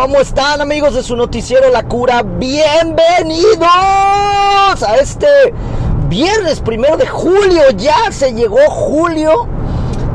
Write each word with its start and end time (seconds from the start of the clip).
¿Cómo 0.00 0.18
están 0.18 0.62
amigos 0.62 0.94
de 0.94 1.02
su 1.02 1.14
noticiero 1.14 1.68
La 1.68 1.82
Cura? 1.82 2.22
Bienvenidos 2.22 3.60
a 3.60 4.96
este 4.98 5.26
viernes 6.08 6.60
primero 6.60 6.96
de 6.96 7.06
julio. 7.06 7.60
Ya 7.76 8.10
se 8.10 8.32
llegó 8.32 8.60
julio. 8.70 9.46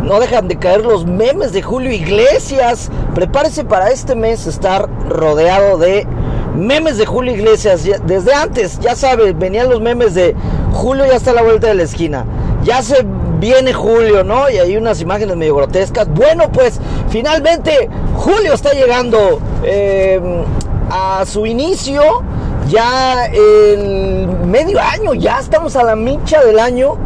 No 0.01 0.19
dejan 0.19 0.47
de 0.47 0.57
caer 0.57 0.83
los 0.83 1.05
memes 1.05 1.53
de 1.53 1.61
Julio 1.61 1.91
Iglesias. 1.91 2.89
Prepárese 3.13 3.63
para 3.63 3.91
este 3.91 4.15
mes 4.15 4.47
estar 4.47 4.89
rodeado 5.07 5.77
de 5.77 6.07
memes 6.55 6.97
de 6.97 7.05
Julio 7.05 7.35
Iglesias. 7.35 7.87
Desde 8.07 8.33
antes, 8.33 8.79
ya 8.79 8.95
sabe, 8.95 9.33
venían 9.33 9.69
los 9.69 9.81
memes 9.81 10.15
de 10.15 10.35
Julio 10.73 11.05
ya 11.05 11.13
está 11.13 11.29
a 11.29 11.35
la 11.35 11.43
vuelta 11.43 11.67
de 11.67 11.75
la 11.75 11.83
esquina. 11.83 12.25
Ya 12.63 12.81
se 12.81 13.05
viene 13.45 13.73
Julio, 13.73 14.23
¿no? 14.23 14.49
Y 14.49 14.57
hay 14.57 14.75
unas 14.75 14.99
imágenes 15.01 15.35
medio 15.35 15.55
grotescas. 15.55 16.07
Bueno, 16.09 16.51
pues 16.51 16.79
finalmente 17.09 17.89
Julio 18.15 18.53
está 18.53 18.71
llegando 18.71 19.39
eh, 19.63 20.19
a 20.89 21.23
su 21.27 21.45
inicio. 21.45 22.01
Ya 22.67 23.27
el 23.27 24.27
medio 24.47 24.79
año, 24.81 25.13
ya 25.13 25.39
estamos 25.39 25.75
a 25.75 25.83
la 25.83 25.95
micha 25.95 26.43
del 26.43 26.57
año. 26.57 26.97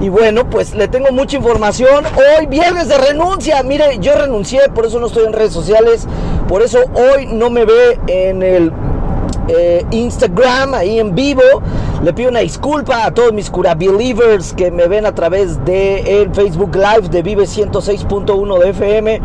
Y 0.00 0.08
bueno, 0.08 0.48
pues 0.48 0.74
le 0.74 0.88
tengo 0.88 1.12
mucha 1.12 1.36
información. 1.36 2.04
Hoy 2.16 2.46
viernes 2.46 2.88
de 2.88 2.96
renuncia. 2.96 3.62
Mire, 3.62 3.98
yo 3.98 4.14
renuncié, 4.14 4.70
por 4.74 4.86
eso 4.86 4.98
no 4.98 5.08
estoy 5.08 5.26
en 5.26 5.34
redes 5.34 5.52
sociales. 5.52 6.06
Por 6.48 6.62
eso 6.62 6.78
hoy 6.94 7.26
no 7.26 7.50
me 7.50 7.66
ve 7.66 8.00
en 8.06 8.42
el 8.42 8.72
eh, 9.48 9.84
Instagram, 9.90 10.72
ahí 10.72 10.98
en 10.98 11.14
vivo. 11.14 11.42
Le 12.04 12.12
pido 12.12 12.28
una 12.28 12.40
disculpa 12.40 13.06
a 13.06 13.14
todos 13.14 13.32
mis 13.32 13.48
cura 13.48 13.74
believers 13.74 14.52
que 14.52 14.70
me 14.70 14.88
ven 14.88 15.06
a 15.06 15.14
través 15.14 15.64
de 15.64 16.20
el 16.20 16.34
Facebook 16.34 16.76
Live 16.76 17.08
de 17.08 17.22
Vive 17.22 17.44
106.1 17.44 18.58
de 18.58 18.68
FM 18.68 19.20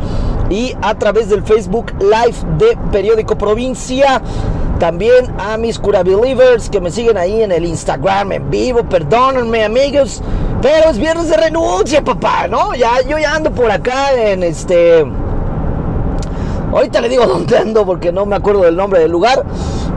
y 0.49 0.73
a 0.81 0.95
través 0.95 1.27
del 1.27 1.43
Facebook 1.43 1.91
Live 1.99 2.37
de 2.57 2.77
Periódico 2.89 3.37
Provincia. 3.37 4.21
También 4.79 5.29
a 5.37 5.57
mis 5.57 5.77
cura 5.77 6.03
believers 6.03 6.69
que 6.69 6.79
me 6.79 6.89
siguen 6.89 7.17
ahí 7.17 7.43
en 7.43 7.51
el 7.51 7.65
Instagram 7.65 8.31
en 8.31 8.49
vivo. 8.49 8.85
Perdónenme, 8.85 9.65
amigos, 9.65 10.21
pero 10.61 10.89
es 10.89 10.97
viernes 10.97 11.27
de 11.27 11.35
renuncia, 11.35 12.01
papá, 12.01 12.47
¿no? 12.47 12.75
Ya 12.75 13.01
yo 13.01 13.19
ya 13.19 13.35
ando 13.35 13.51
por 13.51 13.69
acá 13.69 14.13
en 14.13 14.41
este 14.41 15.05
Ahorita 16.71 17.01
le 17.01 17.09
digo 17.09 17.25
dónde 17.25 17.57
ando 17.57 17.85
porque 17.85 18.11
no 18.11 18.25
me 18.25 18.35
acuerdo 18.35 18.61
del 18.61 18.75
nombre 18.75 18.99
del 18.99 19.11
lugar. 19.11 19.43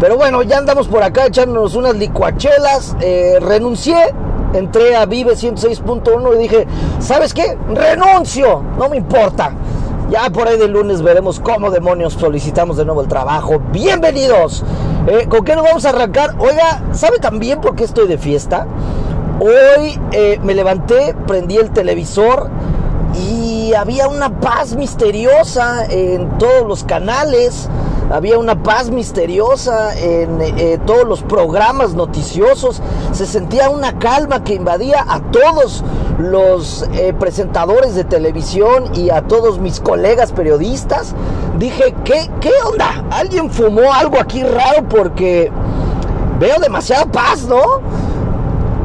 Pero 0.02 0.16
bueno, 0.16 0.42
ya 0.42 0.58
andamos 0.58 0.88
por 0.88 1.00
acá 1.04 1.26
echándonos 1.26 1.76
unas 1.76 1.94
licuachelas. 1.94 2.96
Eh, 3.00 3.38
renuncié, 3.40 4.12
entré 4.52 4.96
a 4.96 5.06
Vive 5.06 5.34
106.1 5.34 6.34
y 6.34 6.38
dije, 6.38 6.66
¿sabes 6.98 7.32
qué? 7.32 7.56
Renuncio, 7.72 8.64
no 8.76 8.88
me 8.88 8.96
importa. 8.96 9.52
Ya 10.10 10.28
por 10.30 10.48
ahí 10.48 10.58
de 10.58 10.66
lunes 10.66 11.02
veremos 11.02 11.38
cómo 11.38 11.70
demonios 11.70 12.14
solicitamos 12.14 12.78
de 12.78 12.84
nuevo 12.84 13.00
el 13.00 13.06
trabajo. 13.06 13.60
Bienvenidos. 13.70 14.64
Eh, 15.06 15.28
¿Con 15.28 15.44
qué 15.44 15.54
nos 15.54 15.66
vamos 15.66 15.84
a 15.84 15.90
arrancar? 15.90 16.34
Oiga, 16.40 16.82
¿sabe 16.90 17.20
también 17.20 17.60
por 17.60 17.76
qué 17.76 17.84
estoy 17.84 18.08
de 18.08 18.18
fiesta? 18.18 18.66
Hoy 19.38 20.00
eh, 20.10 20.40
me 20.42 20.56
levanté, 20.56 21.14
prendí 21.28 21.58
el 21.58 21.70
televisor 21.70 22.50
y 23.62 23.74
había 23.74 24.08
una 24.08 24.40
paz 24.40 24.74
misteriosa 24.74 25.84
en 25.88 26.36
todos 26.38 26.66
los 26.66 26.82
canales, 26.82 27.68
había 28.10 28.36
una 28.38 28.60
paz 28.60 28.90
misteriosa 28.90 29.96
en 29.96 30.40
eh, 30.40 30.80
todos 30.84 31.04
los 31.04 31.22
programas 31.22 31.94
noticiosos, 31.94 32.82
se 33.12 33.24
sentía 33.24 33.70
una 33.70 34.00
calma 34.00 34.42
que 34.42 34.54
invadía 34.54 35.04
a 35.08 35.20
todos 35.30 35.84
los 36.18 36.88
eh, 36.94 37.14
presentadores 37.16 37.94
de 37.94 38.02
televisión 38.02 38.96
y 38.96 39.10
a 39.10 39.22
todos 39.22 39.60
mis 39.60 39.78
colegas 39.78 40.32
periodistas. 40.32 41.14
Dije, 41.60 41.94
¿qué, 42.04 42.28
¿qué 42.40 42.50
onda? 42.66 43.04
¿Alguien 43.10 43.48
fumó 43.48 43.92
algo 43.92 44.18
aquí 44.18 44.42
raro? 44.42 44.88
Porque 44.88 45.52
veo 46.40 46.58
demasiada 46.58 47.06
paz, 47.06 47.44
¿no? 47.44 47.62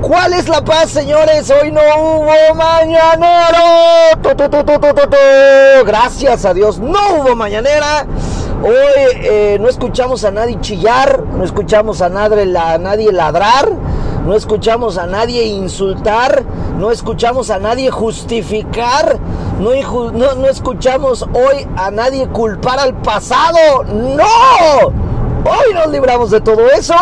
¿Cuál 0.02 0.34
es 0.34 0.48
la 0.48 0.64
paz, 0.64 0.92
señores? 0.92 1.50
Hoy 1.50 1.72
no 1.72 1.82
hubo 1.82 2.56
mañanero. 2.56 3.58
Gracias 5.86 6.46
a 6.46 6.54
Dios, 6.54 6.80
no 6.80 7.00
hubo 7.16 7.36
mañanera. 7.36 8.06
Hoy 8.64 9.18
eh, 9.22 9.58
no 9.60 9.68
escuchamos 9.68 10.24
a 10.24 10.32
nadie 10.32 10.60
chillar, 10.62 11.24
no 11.24 11.44
escuchamos 11.44 12.02
a 12.02 12.10
nadie, 12.10 12.46
ladrar, 13.12 13.72
no 14.26 14.36
escuchamos 14.36 14.98
a 14.98 15.08
nadie 15.08 15.46
insultar, 15.46 16.44
no 16.78 16.92
escuchamos 16.92 17.50
a 17.50 17.60
nadie 17.60 17.90
justificar, 17.92 19.18
no, 19.60 20.36
no 20.36 20.48
escuchamos 20.48 21.24
hoy 21.34 21.68
a 21.76 21.92
nadie 21.92 22.28
culpar 22.28 22.80
al 22.80 22.94
pasado. 22.96 23.84
¡No! 23.84 24.88
Hoy 25.46 25.74
nos 25.74 25.88
libramos 25.88 26.32
de 26.32 26.42
todo 26.42 26.68
eso 26.70 26.96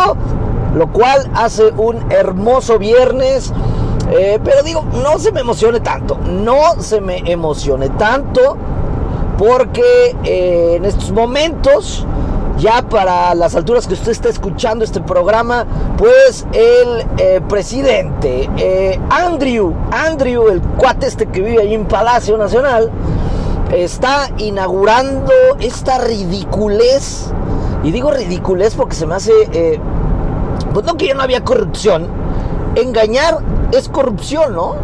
lo 0.76 0.92
cual 0.92 1.30
hace 1.34 1.72
un 1.78 2.12
hermoso 2.12 2.78
viernes. 2.78 3.52
Eh, 4.12 4.40
pero 4.44 4.62
digo, 4.62 4.86
no 5.02 5.18
se 5.18 5.32
me 5.32 5.40
emocione 5.40 5.80
tanto, 5.80 6.18
no 6.18 6.80
se 6.80 7.02
me 7.02 7.24
emocione 7.26 7.90
tanto, 7.90 8.56
porque 9.38 10.16
eh, 10.24 10.76
en 10.76 10.86
estos 10.86 11.12
momentos, 11.12 12.06
ya 12.60 12.84
para 12.84 13.34
las 13.34 13.56
alturas 13.56 13.88
que 13.88 13.96
usted 13.96 14.12
está 14.12 14.30
escuchando 14.30 14.86
este 14.86 15.02
programa, 15.02 15.66
pues 15.98 16.46
el 16.54 17.06
eh, 17.18 17.42
presidente 17.50 18.48
Andrew, 19.10 19.74
Andrew, 19.92 20.50
el 20.50 20.62
cuate 20.62 21.08
este 21.08 21.26
que 21.26 21.42
vive 21.42 21.62
ahí 21.62 21.74
en 21.74 21.86
Palacio 21.86 22.38
Nacional, 22.38 22.92
está 23.74 24.30
inaugurando 24.38 25.32
esta 25.60 25.98
ridiculez. 25.98 27.32
Y 27.84 27.92
digo 27.92 28.12
ridiculez 28.12 28.76
porque 28.76 28.96
se 28.96 29.06
me 29.06 29.16
hace 29.16 29.32
pues 30.76 30.86
no 30.86 30.98
que 30.98 31.08
ya 31.08 31.14
no 31.14 31.22
había 31.22 31.42
corrupción. 31.42 32.10
Engañar 32.76 33.38
es 33.72 33.88
corrupción, 33.88 34.56
¿no? 34.56 34.76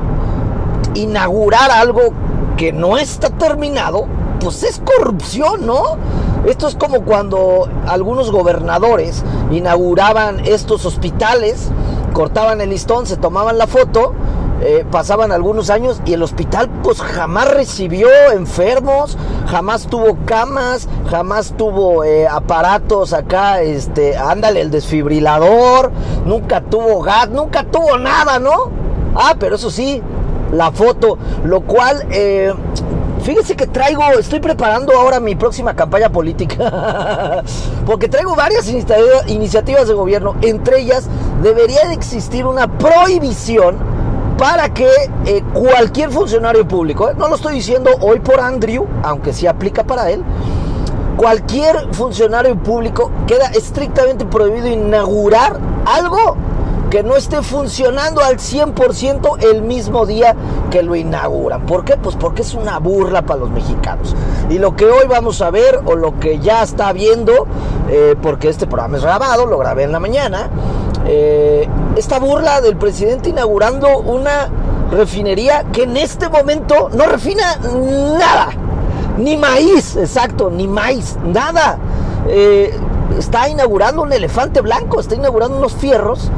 Inaugurar 0.93 1.69
algo 1.69 2.13
que 2.55 2.71
no 2.71 2.97
está 2.97 3.29
terminado, 3.29 4.07
pues 4.39 4.63
es 4.63 4.79
corrupción, 4.79 5.65
¿no? 5.65 5.97
Esto 6.45 6.69
es 6.69 6.75
como 6.75 7.01
cuando 7.01 7.67
algunos 7.87 8.31
gobernadores 8.31 9.25
inauguraban 9.51 10.39
estos 10.45 10.85
hospitales, 10.85 11.67
cortaban 12.13 12.61
el 12.61 12.69
listón, 12.69 13.05
se 13.05 13.17
tomaban 13.17 13.57
la 13.57 13.67
foto 13.67 14.13
eh, 14.63 14.85
pasaban 14.91 15.31
algunos 15.31 15.71
años 15.71 16.01
y 16.05 16.13
el 16.13 16.21
hospital 16.21 16.69
pues 16.83 17.01
jamás 17.01 17.51
recibió 17.51 18.07
enfermos, 18.31 19.17
jamás 19.47 19.87
tuvo 19.87 20.19
camas, 20.25 20.87
jamás 21.09 21.55
tuvo 21.57 22.03
eh, 22.03 22.27
aparatos 22.27 23.13
acá, 23.13 23.61
este, 23.61 24.15
ándale, 24.15 24.61
el 24.61 24.69
desfibrilador, 24.69 25.91
nunca 26.25 26.61
tuvo 26.61 27.01
gas, 27.01 27.29
nunca 27.29 27.63
tuvo 27.63 27.97
nada, 27.97 28.37
¿no? 28.37 28.69
Ah, 29.15 29.35
pero 29.39 29.55
eso 29.55 29.71
sí, 29.71 30.01
la 30.51 30.71
foto, 30.71 31.17
lo 31.43 31.61
cual... 31.61 32.05
Eh, 32.11 32.53
fíjese 33.23 33.55
que 33.55 33.67
traigo, 33.67 34.01
estoy 34.19 34.39
preparando 34.39 34.93
ahora 34.97 35.19
mi 35.19 35.35
próxima 35.35 35.75
campaña 35.75 36.09
política, 36.09 37.43
porque 37.85 38.09
traigo 38.09 38.35
varias 38.35 38.67
iniciativas 39.27 39.87
de 39.87 39.93
gobierno, 39.93 40.35
entre 40.41 40.79
ellas 40.79 41.07
debería 41.43 41.87
de 41.87 41.93
existir 41.93 42.47
una 42.47 42.67
prohibición 42.79 43.90
para 44.41 44.73
que 44.73 44.89
eh, 45.27 45.43
cualquier 45.53 46.09
funcionario 46.09 46.67
público, 46.67 47.11
eh, 47.11 47.13
no 47.15 47.27
lo 47.27 47.35
estoy 47.35 47.53
diciendo 47.53 47.91
hoy 48.01 48.19
por 48.21 48.39
Andrew, 48.39 48.87
aunque 49.03 49.33
sí 49.33 49.45
aplica 49.45 49.83
para 49.83 50.09
él, 50.09 50.23
cualquier 51.15 51.93
funcionario 51.93 52.55
público 52.57 53.11
queda 53.27 53.51
estrictamente 53.51 54.25
prohibido 54.25 54.67
inaugurar 54.67 55.59
algo 55.85 56.37
que 56.89 57.03
no 57.03 57.15
esté 57.17 57.43
funcionando 57.43 58.21
al 58.21 58.37
100% 58.37 59.43
el 59.43 59.61
mismo 59.61 60.07
día 60.07 60.35
que 60.71 60.81
lo 60.81 60.95
inauguran. 60.95 61.67
¿Por 61.67 61.85
qué? 61.85 61.95
Pues 61.95 62.15
porque 62.15 62.41
es 62.41 62.55
una 62.55 62.79
burla 62.79 63.21
para 63.21 63.41
los 63.41 63.51
mexicanos. 63.51 64.15
Y 64.49 64.57
lo 64.57 64.75
que 64.75 64.85
hoy 64.85 65.05
vamos 65.07 65.39
a 65.43 65.51
ver, 65.51 65.81
o 65.85 65.95
lo 65.95 66.19
que 66.19 66.39
ya 66.39 66.63
está 66.63 66.91
viendo, 66.93 67.45
eh, 67.89 68.15
porque 68.19 68.49
este 68.49 68.65
programa 68.65 68.97
es 68.97 69.03
grabado, 69.03 69.45
lo 69.45 69.59
grabé 69.59 69.83
en 69.83 69.91
la 69.91 69.99
mañana, 69.99 70.49
eh, 71.13 71.67
esta 71.97 72.19
burla 72.19 72.61
del 72.61 72.77
presidente 72.77 73.31
inaugurando 73.31 73.99
una 73.99 74.47
refinería 74.91 75.65
que 75.73 75.83
en 75.83 75.97
este 75.97 76.29
momento 76.29 76.89
no 76.93 77.05
refina 77.05 77.57
nada, 78.17 78.51
ni 79.17 79.35
maíz, 79.35 79.97
exacto, 79.97 80.49
ni 80.49 80.69
maíz, 80.69 81.17
nada. 81.21 81.77
Eh, 82.29 82.73
está 83.19 83.49
inaugurando 83.49 84.03
un 84.03 84.13
elefante 84.13 84.61
blanco, 84.61 85.01
está 85.01 85.15
inaugurando 85.15 85.57
unos 85.57 85.73
fierros 85.73 86.31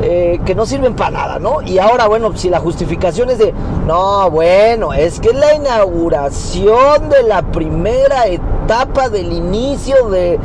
eh, 0.00 0.40
que 0.46 0.54
no 0.54 0.64
sirven 0.64 0.94
para 0.94 1.10
nada, 1.10 1.38
¿no? 1.40 1.60
Y 1.62 1.80
ahora, 1.80 2.06
bueno, 2.06 2.30
si 2.36 2.48
la 2.48 2.60
justificación 2.60 3.30
es 3.30 3.38
de, 3.38 3.52
no, 3.88 4.30
bueno, 4.30 4.92
es 4.92 5.18
que 5.18 5.32
la 5.32 5.54
inauguración 5.56 7.08
de 7.08 7.24
la 7.24 7.42
primera 7.42 8.28
etapa 8.28 9.08
del 9.08 9.32
inicio 9.32 10.08
de 10.08 10.38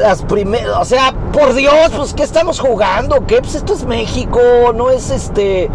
las 0.00 0.22
primeras, 0.22 0.76
o 0.78 0.84
sea, 0.84 1.14
por 1.32 1.54
Dios, 1.54 1.90
pues, 1.96 2.14
¿qué 2.14 2.22
estamos 2.22 2.60
jugando? 2.60 3.26
¿Qué? 3.26 3.40
Pues 3.40 3.54
esto 3.54 3.74
es 3.74 3.84
México, 3.84 4.40
no 4.74 4.90
es 4.90 5.10
este, 5.10 5.70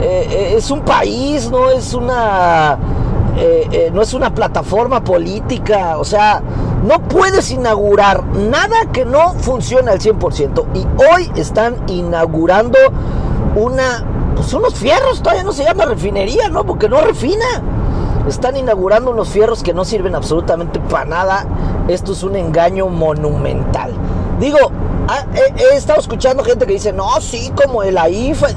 eh, 0.00 0.54
es 0.56 0.70
un 0.70 0.82
país, 0.82 1.50
no 1.50 1.70
es 1.70 1.94
una 1.94 2.78
eh, 3.36 3.66
eh, 3.72 3.90
no 3.92 4.02
es 4.02 4.12
una 4.12 4.34
plataforma 4.34 5.02
política, 5.02 5.96
o 5.98 6.04
sea, 6.04 6.42
no 6.86 7.00
puedes 7.08 7.50
inaugurar 7.50 8.24
nada 8.24 8.86
que 8.92 9.06
no 9.06 9.32
funcione 9.34 9.90
al 9.90 10.00
100%. 10.00 10.66
Y 10.74 10.86
hoy 11.02 11.32
están 11.36 11.76
inaugurando 11.88 12.78
una, 13.56 14.04
pues 14.36 14.52
unos 14.52 14.74
fierros, 14.74 15.22
todavía 15.22 15.44
no 15.44 15.52
se 15.52 15.64
llama 15.64 15.86
refinería, 15.86 16.50
¿no? 16.50 16.64
Porque 16.64 16.90
no 16.90 17.00
refina. 17.00 17.46
Están 18.28 18.56
inaugurando 18.56 19.10
unos 19.10 19.30
fierros 19.30 19.62
que 19.62 19.72
no 19.72 19.84
sirven 19.84 20.14
absolutamente 20.14 20.78
para 20.78 21.06
nada. 21.06 21.46
Esto 21.88 22.12
es 22.12 22.22
un 22.22 22.36
engaño 22.36 22.88
monumental. 22.88 23.92
Digo, 24.38 24.58
ah, 25.08 25.24
he, 25.34 25.76
estado 25.76 26.00
escuchando 26.00 26.44
gente 26.44 26.66
que 26.66 26.74
dice, 26.74 26.92
no, 26.92 27.20
sí, 27.20 27.52
como 27.54 27.82
el 27.82 27.98
AIFA. 27.98 28.48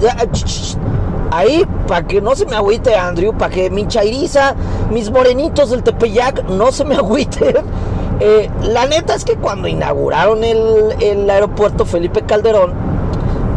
Ahí, 1.31 1.65
para 1.87 2.05
que 2.05 2.21
no 2.21 2.35
se 2.35 2.45
me 2.45 2.55
agüite, 2.55 2.95
Andrew, 2.95 3.33
para 3.33 3.53
que 3.53 3.69
mi 3.69 3.87
chairiza, 3.87 4.55
mis 4.91 5.09
morenitos 5.09 5.71
del 5.71 5.83
Tepeyac 5.83 6.43
no 6.49 6.71
se 6.71 6.85
me 6.85 6.95
agüiten. 6.97 7.55
Eh, 8.19 8.49
la 8.61 8.85
neta 8.85 9.15
es 9.15 9.25
que 9.25 9.35
cuando 9.35 9.67
inauguraron 9.67 10.43
el, 10.43 10.95
el 11.01 11.29
aeropuerto 11.29 11.85
Felipe 11.85 12.21
Calderón, 12.21 12.73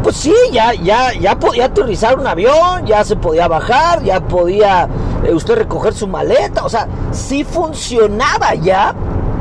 pues 0.02 0.16
sí, 0.16 0.34
ya, 0.52 0.72
ya, 0.74 1.12
ya 1.12 1.38
podía 1.38 1.66
aterrizar 1.66 2.18
un 2.18 2.26
avión, 2.26 2.86
ya 2.86 3.04
se 3.04 3.14
podía 3.16 3.46
bajar, 3.46 4.02
ya 4.02 4.20
podía 4.20 4.88
eh, 5.24 5.34
usted 5.34 5.56
recoger 5.56 5.92
su 5.92 6.06
maleta, 6.06 6.64
o 6.64 6.68
sea, 6.68 6.88
sí 7.12 7.44
funcionaba 7.44 8.54
ya 8.54 8.94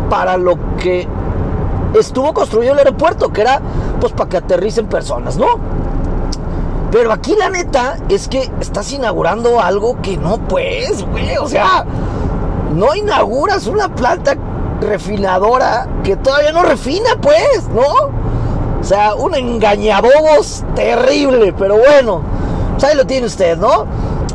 para 0.09 0.37
lo 0.37 0.57
que 0.77 1.07
estuvo 1.93 2.33
construido 2.33 2.73
el 2.73 2.79
aeropuerto, 2.79 3.31
que 3.31 3.41
era 3.41 3.61
pues 3.99 4.13
para 4.13 4.29
que 4.29 4.37
aterricen 4.37 4.87
personas, 4.87 5.37
¿no? 5.37 5.47
Pero 6.91 7.11
aquí 7.11 7.35
la 7.35 7.49
neta 7.49 7.97
es 8.07 8.27
que 8.27 8.49
estás 8.61 8.91
inaugurando 8.93 9.59
algo 9.59 10.01
que 10.01 10.17
no 10.17 10.37
puedes, 10.37 11.05
güey, 11.05 11.37
o 11.37 11.47
sea, 11.47 11.85
no 12.73 12.95
inauguras 12.95 13.67
una 13.67 13.93
planta 13.93 14.35
refinadora 14.79 15.87
que 16.03 16.15
todavía 16.15 16.51
no 16.51 16.63
refina, 16.63 17.09
pues, 17.21 17.67
¿no? 17.73 18.27
O 18.79 18.83
sea, 18.83 19.15
un 19.15 19.35
engañabobos 19.35 20.63
terrible, 20.75 21.53
pero 21.57 21.77
bueno, 21.77 22.21
pues 22.73 22.83
ahí 22.85 22.95
lo 22.95 23.05
tiene 23.05 23.27
usted, 23.27 23.57
¿no? 23.57 23.85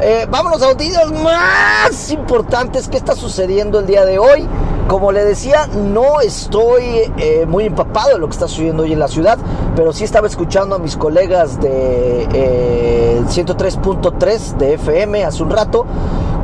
Eh, 0.01 0.27
vámonos 0.29 0.61
a 0.63 0.67
noticias 0.67 1.11
más 1.13 2.11
importantes 2.11 2.89
que 2.89 2.97
está 2.97 3.15
sucediendo 3.15 3.79
el 3.79 3.87
día 3.87 4.05
de 4.05 4.19
hoy. 4.19 4.49
Como 4.89 5.13
le 5.13 5.25
decía, 5.25 5.69
no 5.69 6.21
estoy 6.21 7.13
eh, 7.17 7.47
muy 7.47 7.65
empapado 7.65 8.11
de 8.15 8.19
lo 8.19 8.27
que 8.27 8.33
está 8.33 8.49
sucediendo 8.49 8.83
hoy 8.83 8.93
en 8.93 8.99
la 8.99 9.09
ciudad, 9.09 9.39
pero 9.75 9.93
sí 9.93 10.05
estaba 10.05 10.27
escuchando 10.27 10.77
a 10.77 10.79
mis 10.79 10.97
colegas 10.97 11.61
de 11.61 13.23
103.3 13.27 14.29
eh, 14.29 14.55
de 14.59 14.75
FM 14.75 15.25
hace 15.25 15.43
un 15.43 15.51
rato. 15.51 15.87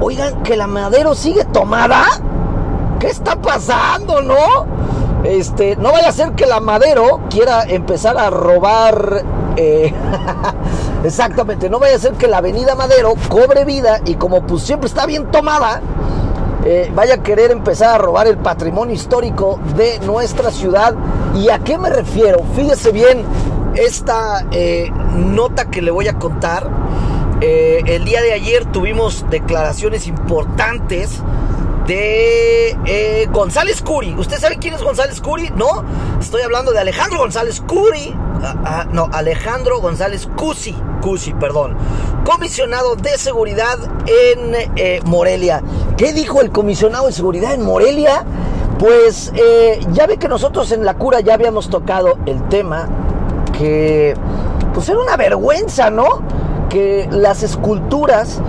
Oigan, 0.00 0.42
que 0.42 0.56
la 0.56 0.66
Madero 0.66 1.14
sigue 1.14 1.44
tomada. 1.44 2.04
¿Qué 2.98 3.08
está 3.08 3.36
pasando, 3.36 4.22
no? 4.22 4.66
Este, 5.24 5.76
no 5.76 5.92
vaya 5.92 6.08
a 6.08 6.12
ser 6.12 6.32
que 6.32 6.46
la 6.46 6.60
Madero 6.60 7.20
quiera 7.28 7.64
empezar 7.64 8.16
a 8.16 8.30
robar 8.30 9.24
eh, 9.56 9.92
exactamente, 11.04 11.68
no 11.68 11.80
vaya 11.80 11.96
a 11.96 11.98
ser 11.98 12.12
que 12.12 12.28
la 12.28 12.38
avenida 12.38 12.76
Madero 12.76 13.14
cobre 13.28 13.64
vida 13.64 14.00
y 14.04 14.14
como 14.14 14.46
pues 14.46 14.62
siempre 14.62 14.86
está 14.86 15.04
bien 15.04 15.32
tomada, 15.32 15.80
eh, 16.70 16.92
vaya 16.94 17.14
a 17.14 17.22
querer 17.22 17.50
empezar 17.50 17.94
a 17.94 17.98
robar 17.98 18.26
el 18.26 18.36
patrimonio 18.36 18.94
histórico 18.94 19.58
de 19.74 19.98
nuestra 20.00 20.50
ciudad. 20.50 20.94
¿Y 21.34 21.48
a 21.48 21.60
qué 21.60 21.78
me 21.78 21.88
refiero? 21.88 22.44
Fíjese 22.54 22.92
bien 22.92 23.24
esta 23.74 24.46
eh, 24.50 24.90
nota 25.16 25.70
que 25.70 25.80
le 25.80 25.90
voy 25.90 26.08
a 26.08 26.18
contar. 26.18 26.68
el 27.40 28.04
día 28.04 28.20
de 28.20 28.32
ayer 28.34 28.66
tuvimos 28.66 29.24
declaraciones 29.30 30.06
importantes 30.08 31.22
de 31.88 32.76
eh, 32.84 33.26
González 33.32 33.80
Curi. 33.80 34.14
¿Usted 34.14 34.38
sabe 34.38 34.58
quién 34.58 34.74
es 34.74 34.82
González 34.82 35.22
Curi? 35.22 35.50
No, 35.56 35.82
estoy 36.20 36.42
hablando 36.42 36.70
de 36.70 36.80
Alejandro 36.80 37.18
González 37.18 37.62
Curi. 37.62 38.14
Ah, 38.42 38.54
ah, 38.64 38.86
no, 38.92 39.08
Alejandro 39.10 39.80
González 39.80 40.28
Cusi, 40.36 40.76
Cusi, 41.00 41.32
perdón. 41.32 41.76
Comisionado 42.28 42.94
de 42.94 43.16
seguridad 43.16 43.78
en 44.04 44.54
eh, 44.76 45.00
Morelia. 45.06 45.62
¿Qué 45.96 46.12
dijo 46.12 46.42
el 46.42 46.50
comisionado 46.50 47.06
de 47.06 47.12
seguridad 47.12 47.54
en 47.54 47.62
Morelia? 47.62 48.22
Pues 48.78 49.32
eh, 49.34 49.80
ya 49.92 50.06
ve 50.06 50.18
que 50.18 50.28
nosotros 50.28 50.70
en 50.72 50.84
la 50.84 50.92
cura 50.92 51.20
ya 51.20 51.32
habíamos 51.32 51.70
tocado 51.70 52.18
el 52.26 52.46
tema 52.50 52.86
que 53.56 54.14
pues 54.74 54.86
era 54.90 55.00
una 55.00 55.16
vergüenza, 55.16 55.88
¿no? 55.88 56.20
Que 56.68 57.08
las 57.10 57.42
esculturas 57.42 58.42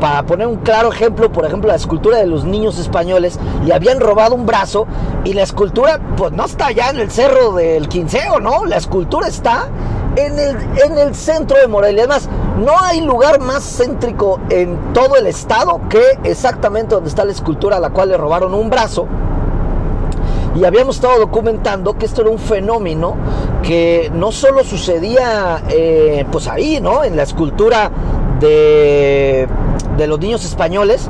para 0.00 0.22
poner 0.22 0.46
un 0.46 0.56
claro 0.56 0.90
ejemplo, 0.90 1.30
por 1.30 1.44
ejemplo, 1.44 1.68
la 1.68 1.76
escultura 1.76 2.16
de 2.16 2.26
los 2.26 2.44
niños 2.44 2.78
españoles, 2.78 3.38
le 3.66 3.74
habían 3.74 4.00
robado 4.00 4.34
un 4.34 4.46
brazo 4.46 4.86
y 5.24 5.34
la 5.34 5.42
escultura, 5.42 6.00
pues 6.16 6.32
no 6.32 6.46
está 6.46 6.68
allá 6.68 6.88
en 6.88 7.00
el 7.00 7.10
cerro 7.10 7.52
del 7.52 7.88
Quinceo, 7.88 8.40
¿no? 8.40 8.64
La 8.64 8.76
escultura 8.76 9.28
está 9.28 9.68
en 10.16 10.38
el, 10.38 10.56
en 10.82 10.98
el 10.98 11.14
centro 11.14 11.58
de 11.58 11.66
Morelia. 11.66 12.04
Además, 12.04 12.28
no 12.56 12.80
hay 12.80 13.00
lugar 13.00 13.40
más 13.40 13.64
céntrico 13.64 14.40
en 14.48 14.92
todo 14.92 15.16
el 15.16 15.26
estado 15.26 15.80
que 15.88 16.02
exactamente 16.22 16.94
donde 16.94 17.08
está 17.08 17.24
la 17.24 17.32
escultura 17.32 17.76
a 17.76 17.80
la 17.80 17.90
cual 17.90 18.10
le 18.10 18.16
robaron 18.16 18.54
un 18.54 18.70
brazo. 18.70 19.06
Y 20.54 20.64
habíamos 20.64 20.96
estado 20.96 21.18
documentando 21.18 21.98
que 21.98 22.06
esto 22.06 22.22
era 22.22 22.30
un 22.30 22.38
fenómeno 22.38 23.16
que 23.64 24.10
no 24.14 24.30
solo 24.30 24.62
sucedía 24.62 25.64
eh, 25.68 26.24
pues 26.30 26.46
ahí, 26.46 26.80
¿no? 26.80 27.02
En 27.02 27.16
la 27.16 27.24
escultura 27.24 27.90
de, 28.38 29.48
los 30.06 30.20
niños 30.20 30.44
españoles, 30.44 31.08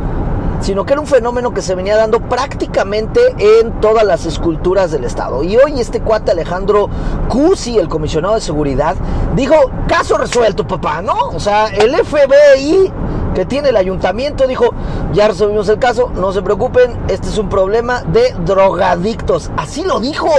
sino 0.60 0.84
que 0.84 0.92
era 0.92 1.00
un 1.00 1.06
fenómeno 1.06 1.52
que 1.52 1.62
se 1.62 1.74
venía 1.74 1.96
dando 1.96 2.20
prácticamente 2.20 3.20
en 3.38 3.80
todas 3.80 4.04
las 4.04 4.26
esculturas 4.26 4.90
del 4.90 5.04
Estado. 5.04 5.42
Y 5.42 5.56
hoy 5.56 5.80
este 5.80 6.00
cuate 6.00 6.32
Alejandro 6.32 6.88
Cusi, 7.28 7.78
el 7.78 7.88
comisionado 7.88 8.34
de 8.34 8.40
seguridad, 8.40 8.96
dijo, 9.34 9.54
caso 9.88 10.16
resuelto, 10.16 10.66
papá, 10.66 11.02
¿no? 11.02 11.14
O 11.34 11.40
sea, 11.40 11.66
el 11.68 11.94
FBI 11.94 12.92
que 13.34 13.44
tiene 13.44 13.70
el 13.70 13.76
ayuntamiento 13.76 14.46
dijo, 14.46 14.70
ya 15.12 15.28
resolvimos 15.28 15.68
el 15.68 15.78
caso, 15.78 16.10
no 16.14 16.32
se 16.32 16.40
preocupen, 16.40 16.98
este 17.08 17.28
es 17.28 17.36
un 17.36 17.48
problema 17.48 18.02
de 18.02 18.34
drogadictos. 18.44 19.50
Así 19.56 19.84
lo 19.84 20.00
dijo. 20.00 20.30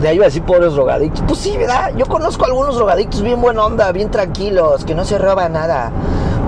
de 0.00 0.08
ahí 0.08 0.16
iba 0.16 0.24
a 0.24 0.28
decir 0.28 0.42
pobres 0.42 0.74
drogadictos. 0.74 1.24
Pues 1.26 1.38
sí, 1.38 1.56
¿verdad? 1.56 1.92
Yo 1.96 2.06
conozco 2.06 2.44
a 2.44 2.48
algunos 2.48 2.74
drogadictos 2.74 3.22
bien 3.22 3.40
buena 3.40 3.64
onda, 3.64 3.90
bien 3.92 4.10
tranquilos, 4.10 4.84
que 4.84 4.94
no 4.94 5.04
se 5.04 5.18
roba 5.18 5.48
nada. 5.48 5.92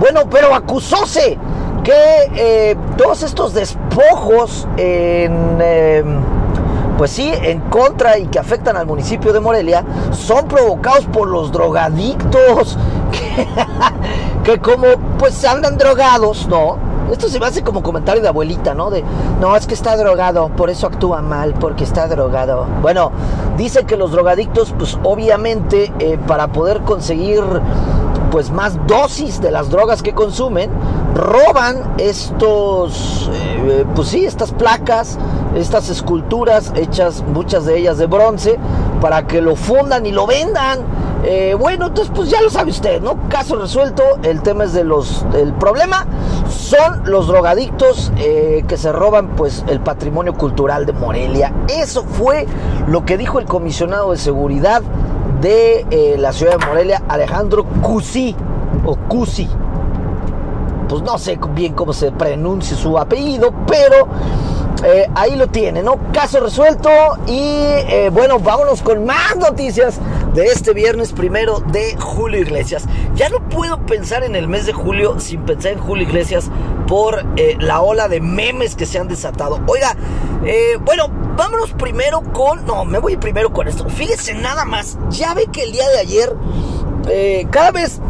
Bueno, 0.00 0.28
pero 0.28 0.54
acusóse 0.54 1.38
que 1.86 2.30
eh, 2.34 2.76
todos 2.98 3.22
estos 3.22 3.54
despojos 3.54 4.66
en... 4.76 5.60
Em, 5.60 6.20
pues 6.98 7.10
sí, 7.10 7.30
en 7.30 7.60
contra 7.60 8.18
y 8.18 8.26
que 8.26 8.38
afectan 8.38 8.74
al 8.76 8.86
municipio 8.86 9.32
de 9.34 9.38
Morelia, 9.38 9.84
son 10.12 10.48
provocados 10.48 11.04
por 11.04 11.28
los 11.28 11.52
drogadictos. 11.52 12.78
que 14.44 14.58
como 14.58 14.86
pues 15.18 15.44
andan 15.44 15.76
drogados, 15.76 16.48
¿no? 16.48 16.78
Esto 17.12 17.28
se 17.28 17.38
me 17.38 17.46
hace 17.46 17.62
como 17.62 17.82
comentario 17.82 18.22
de 18.22 18.28
abuelita, 18.28 18.74
¿no? 18.74 18.90
De, 18.90 19.04
no, 19.40 19.54
es 19.54 19.66
que 19.66 19.74
está 19.74 19.94
drogado, 19.96 20.48
por 20.48 20.70
eso 20.70 20.86
actúa 20.86 21.20
mal, 21.20 21.52
porque 21.54 21.84
está 21.84 22.08
drogado. 22.08 22.66
Bueno, 22.80 23.12
dice 23.58 23.84
que 23.84 23.96
los 23.96 24.10
drogadictos, 24.10 24.74
pues 24.76 24.98
obviamente, 25.04 25.92
eh, 25.98 26.18
para 26.26 26.48
poder 26.48 26.80
conseguir 26.80 27.44
pues 28.30 28.50
más 28.50 28.78
dosis 28.86 29.40
de 29.40 29.50
las 29.50 29.70
drogas 29.70 30.02
que 30.02 30.14
consumen, 30.14 30.70
roban 31.16 31.94
estos, 31.98 33.30
eh, 33.32 33.84
pues 33.94 34.08
sí, 34.08 34.24
estas 34.24 34.52
placas, 34.52 35.18
estas 35.54 35.88
esculturas 35.88 36.72
hechas, 36.76 37.24
muchas 37.26 37.64
de 37.64 37.78
ellas 37.78 37.98
de 37.98 38.06
bronce, 38.06 38.58
para 39.00 39.26
que 39.26 39.40
lo 39.40 39.56
fundan 39.56 40.06
y 40.06 40.12
lo 40.12 40.26
vendan. 40.26 40.80
Eh, 41.24 41.56
bueno, 41.58 41.86
entonces 41.86 42.12
pues 42.14 42.30
ya 42.30 42.40
lo 42.40 42.50
sabe 42.50 42.70
usted, 42.70 43.00
¿no? 43.00 43.28
Caso 43.28 43.56
resuelto, 43.56 44.02
el 44.22 44.42
tema 44.42 44.64
es 44.64 44.72
de 44.72 44.84
los, 44.84 45.24
el 45.34 45.52
problema 45.54 46.06
son 46.48 47.02
los 47.04 47.26
drogadictos 47.26 48.12
eh, 48.18 48.64
que 48.68 48.76
se 48.76 48.92
roban 48.92 49.30
pues 49.30 49.64
el 49.68 49.80
patrimonio 49.80 50.34
cultural 50.34 50.86
de 50.86 50.92
Morelia. 50.92 51.52
Eso 51.68 52.04
fue 52.04 52.46
lo 52.86 53.04
que 53.04 53.16
dijo 53.16 53.38
el 53.38 53.46
comisionado 53.46 54.12
de 54.12 54.18
seguridad 54.18 54.82
de 55.40 55.86
eh, 55.90 56.16
la 56.18 56.32
ciudad 56.32 56.58
de 56.58 56.66
Morelia, 56.66 57.02
Alejandro 57.08 57.64
Cusi, 57.82 58.36
o 58.84 58.96
Cusi. 58.96 59.48
Pues 60.88 61.02
no 61.02 61.18
sé 61.18 61.38
bien 61.50 61.74
cómo 61.74 61.92
se 61.92 62.12
pronuncia 62.12 62.76
su 62.76 62.98
apellido, 62.98 63.52
pero 63.66 64.08
eh, 64.84 65.08
ahí 65.14 65.36
lo 65.36 65.48
tiene, 65.48 65.82
¿no? 65.82 65.98
Caso 66.12 66.38
resuelto 66.40 66.90
y 67.26 67.40
eh, 67.40 68.10
bueno, 68.12 68.38
vámonos 68.38 68.82
con 68.82 69.04
más 69.06 69.34
noticias 69.36 69.98
de 70.34 70.46
este 70.46 70.74
viernes 70.74 71.12
primero 71.12 71.60
de 71.60 71.96
Julio 71.98 72.40
Iglesias. 72.40 72.84
Ya 73.14 73.28
no 73.30 73.40
puedo 73.48 73.84
pensar 73.86 74.22
en 74.22 74.36
el 74.36 74.48
mes 74.48 74.66
de 74.66 74.74
julio 74.74 75.18
sin 75.18 75.40
pensar 75.42 75.72
en 75.72 75.80
Julio 75.80 76.06
Iglesias 76.06 76.50
por 76.86 77.24
eh, 77.36 77.56
la 77.58 77.80
ola 77.80 78.08
de 78.08 78.20
memes 78.20 78.76
que 78.76 78.84
se 78.84 78.98
han 78.98 79.08
desatado. 79.08 79.60
Oiga, 79.66 79.96
bueno, 80.84 81.08
vámonos 81.36 81.72
primero 81.72 82.22
con... 82.32 82.64
No, 82.66 82.84
me 82.84 82.98
voy 82.98 83.16
primero 83.16 83.52
con 83.52 83.66
esto. 83.66 83.88
Fíjese 83.88 84.34
nada 84.34 84.64
más, 84.64 84.98
ya 85.08 85.34
ve 85.34 85.46
que 85.50 85.64
el 85.64 85.72
día 85.72 85.88
de 85.88 85.98
ayer 85.98 86.36
eh, 87.08 87.46
cada 87.50 87.70
vez 87.70 88.00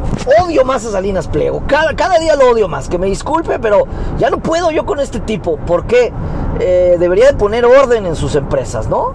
odio 0.42 0.64
más 0.64 0.84
a 0.86 0.92
Salinas 0.92 1.28
Pliego. 1.28 1.62
Cada, 1.66 1.94
cada, 1.94 2.18
día 2.18 2.36
lo 2.36 2.50
odio 2.50 2.68
más. 2.68 2.88
Que 2.88 2.98
me 2.98 3.06
disculpe, 3.06 3.58
pero 3.58 3.86
ya 4.18 4.30
no 4.30 4.38
puedo 4.38 4.70
yo 4.70 4.86
con 4.86 5.00
este 5.00 5.20
tipo. 5.20 5.58
Porque 5.66 6.12
eh, 6.58 6.96
debería 6.98 7.26
de 7.26 7.34
poner 7.34 7.66
orden 7.66 8.06
en 8.06 8.16
sus 8.16 8.34
empresas, 8.34 8.88
¿no? 8.88 9.12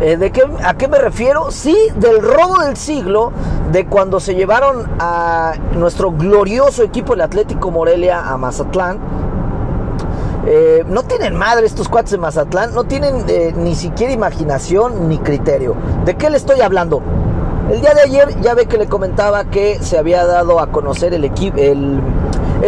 Eh, 0.00 0.16
¿de 0.16 0.30
qué, 0.30 0.42
¿A 0.62 0.74
qué 0.74 0.86
me 0.86 0.98
refiero? 0.98 1.50
Sí, 1.50 1.76
del 1.96 2.22
robo 2.22 2.60
del 2.60 2.76
siglo, 2.76 3.32
de 3.72 3.86
cuando 3.86 4.20
se 4.20 4.34
llevaron 4.34 4.88
a 5.00 5.54
nuestro 5.74 6.12
glorioso 6.12 6.82
equipo, 6.82 7.14
el 7.14 7.20
Atlético 7.20 7.70
Morelia, 7.70 8.28
a 8.28 8.36
Mazatlán. 8.36 9.00
Eh, 10.46 10.84
no 10.86 11.02
tienen 11.04 11.34
madre 11.34 11.66
estos 11.66 11.88
cuates 11.88 12.12
de 12.12 12.18
Mazatlán, 12.18 12.74
no 12.74 12.84
tienen 12.84 13.24
ni 13.56 13.74
siquiera 13.74 14.12
imaginación 14.12 15.08
ni 15.08 15.18
criterio. 15.18 15.74
¿De 16.04 16.16
qué 16.16 16.30
le 16.30 16.36
estoy 16.36 16.60
hablando? 16.60 17.02
El 17.70 17.80
día 17.80 17.94
de 17.94 18.02
ayer 18.02 18.40
ya 18.42 18.52
ve 18.52 18.66
que 18.66 18.76
le 18.76 18.86
comentaba 18.86 19.44
que 19.44 19.78
se 19.80 19.96
había 19.96 20.26
dado 20.26 20.60
a 20.60 20.66
conocer 20.66 21.14
el 21.14 21.24
equipo, 21.24 21.56
el, 21.56 21.98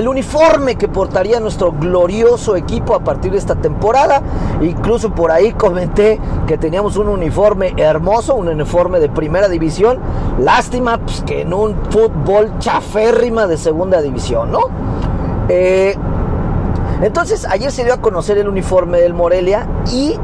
uniforme 0.09 0.77
que 0.77 0.89
portaría 0.89 1.39
nuestro 1.39 1.73
glorioso 1.73 2.57
equipo 2.57 2.95
a 2.95 3.01
partir 3.01 3.33
de 3.33 3.39
esta 3.39 3.57
temporada. 3.57 4.23
Incluso 4.63 5.11
por 5.15 5.31
ahí 5.31 5.53
comenté 5.53 6.19
que 6.47 6.57
teníamos 6.57 6.97
un 6.97 7.09
uniforme 7.09 7.75
hermoso, 7.77 8.35
un 8.35 8.49
uniforme 8.49 8.99
de 8.99 9.11
primera 9.11 9.49
división. 9.49 9.99
Lástima 10.41 10.99
pues, 10.99 11.23
que 11.23 11.43
en 11.43 11.53
un 11.53 11.77
fútbol 11.91 12.59
chaférrima 12.59 13.47
de 13.47 13.59
segunda 13.59 14.01
división, 14.01 14.51
¿no? 14.51 14.61
Eh, 15.49 15.95
entonces 17.03 17.47
ayer 17.47 17.71
se 17.71 17.85
dio 17.85 17.95
a 17.95 18.01
conocer 18.01 18.39
el 18.39 18.49
uniforme 18.49 18.99
del 18.99 19.13
Morelia 19.13 19.67
y 19.93 20.19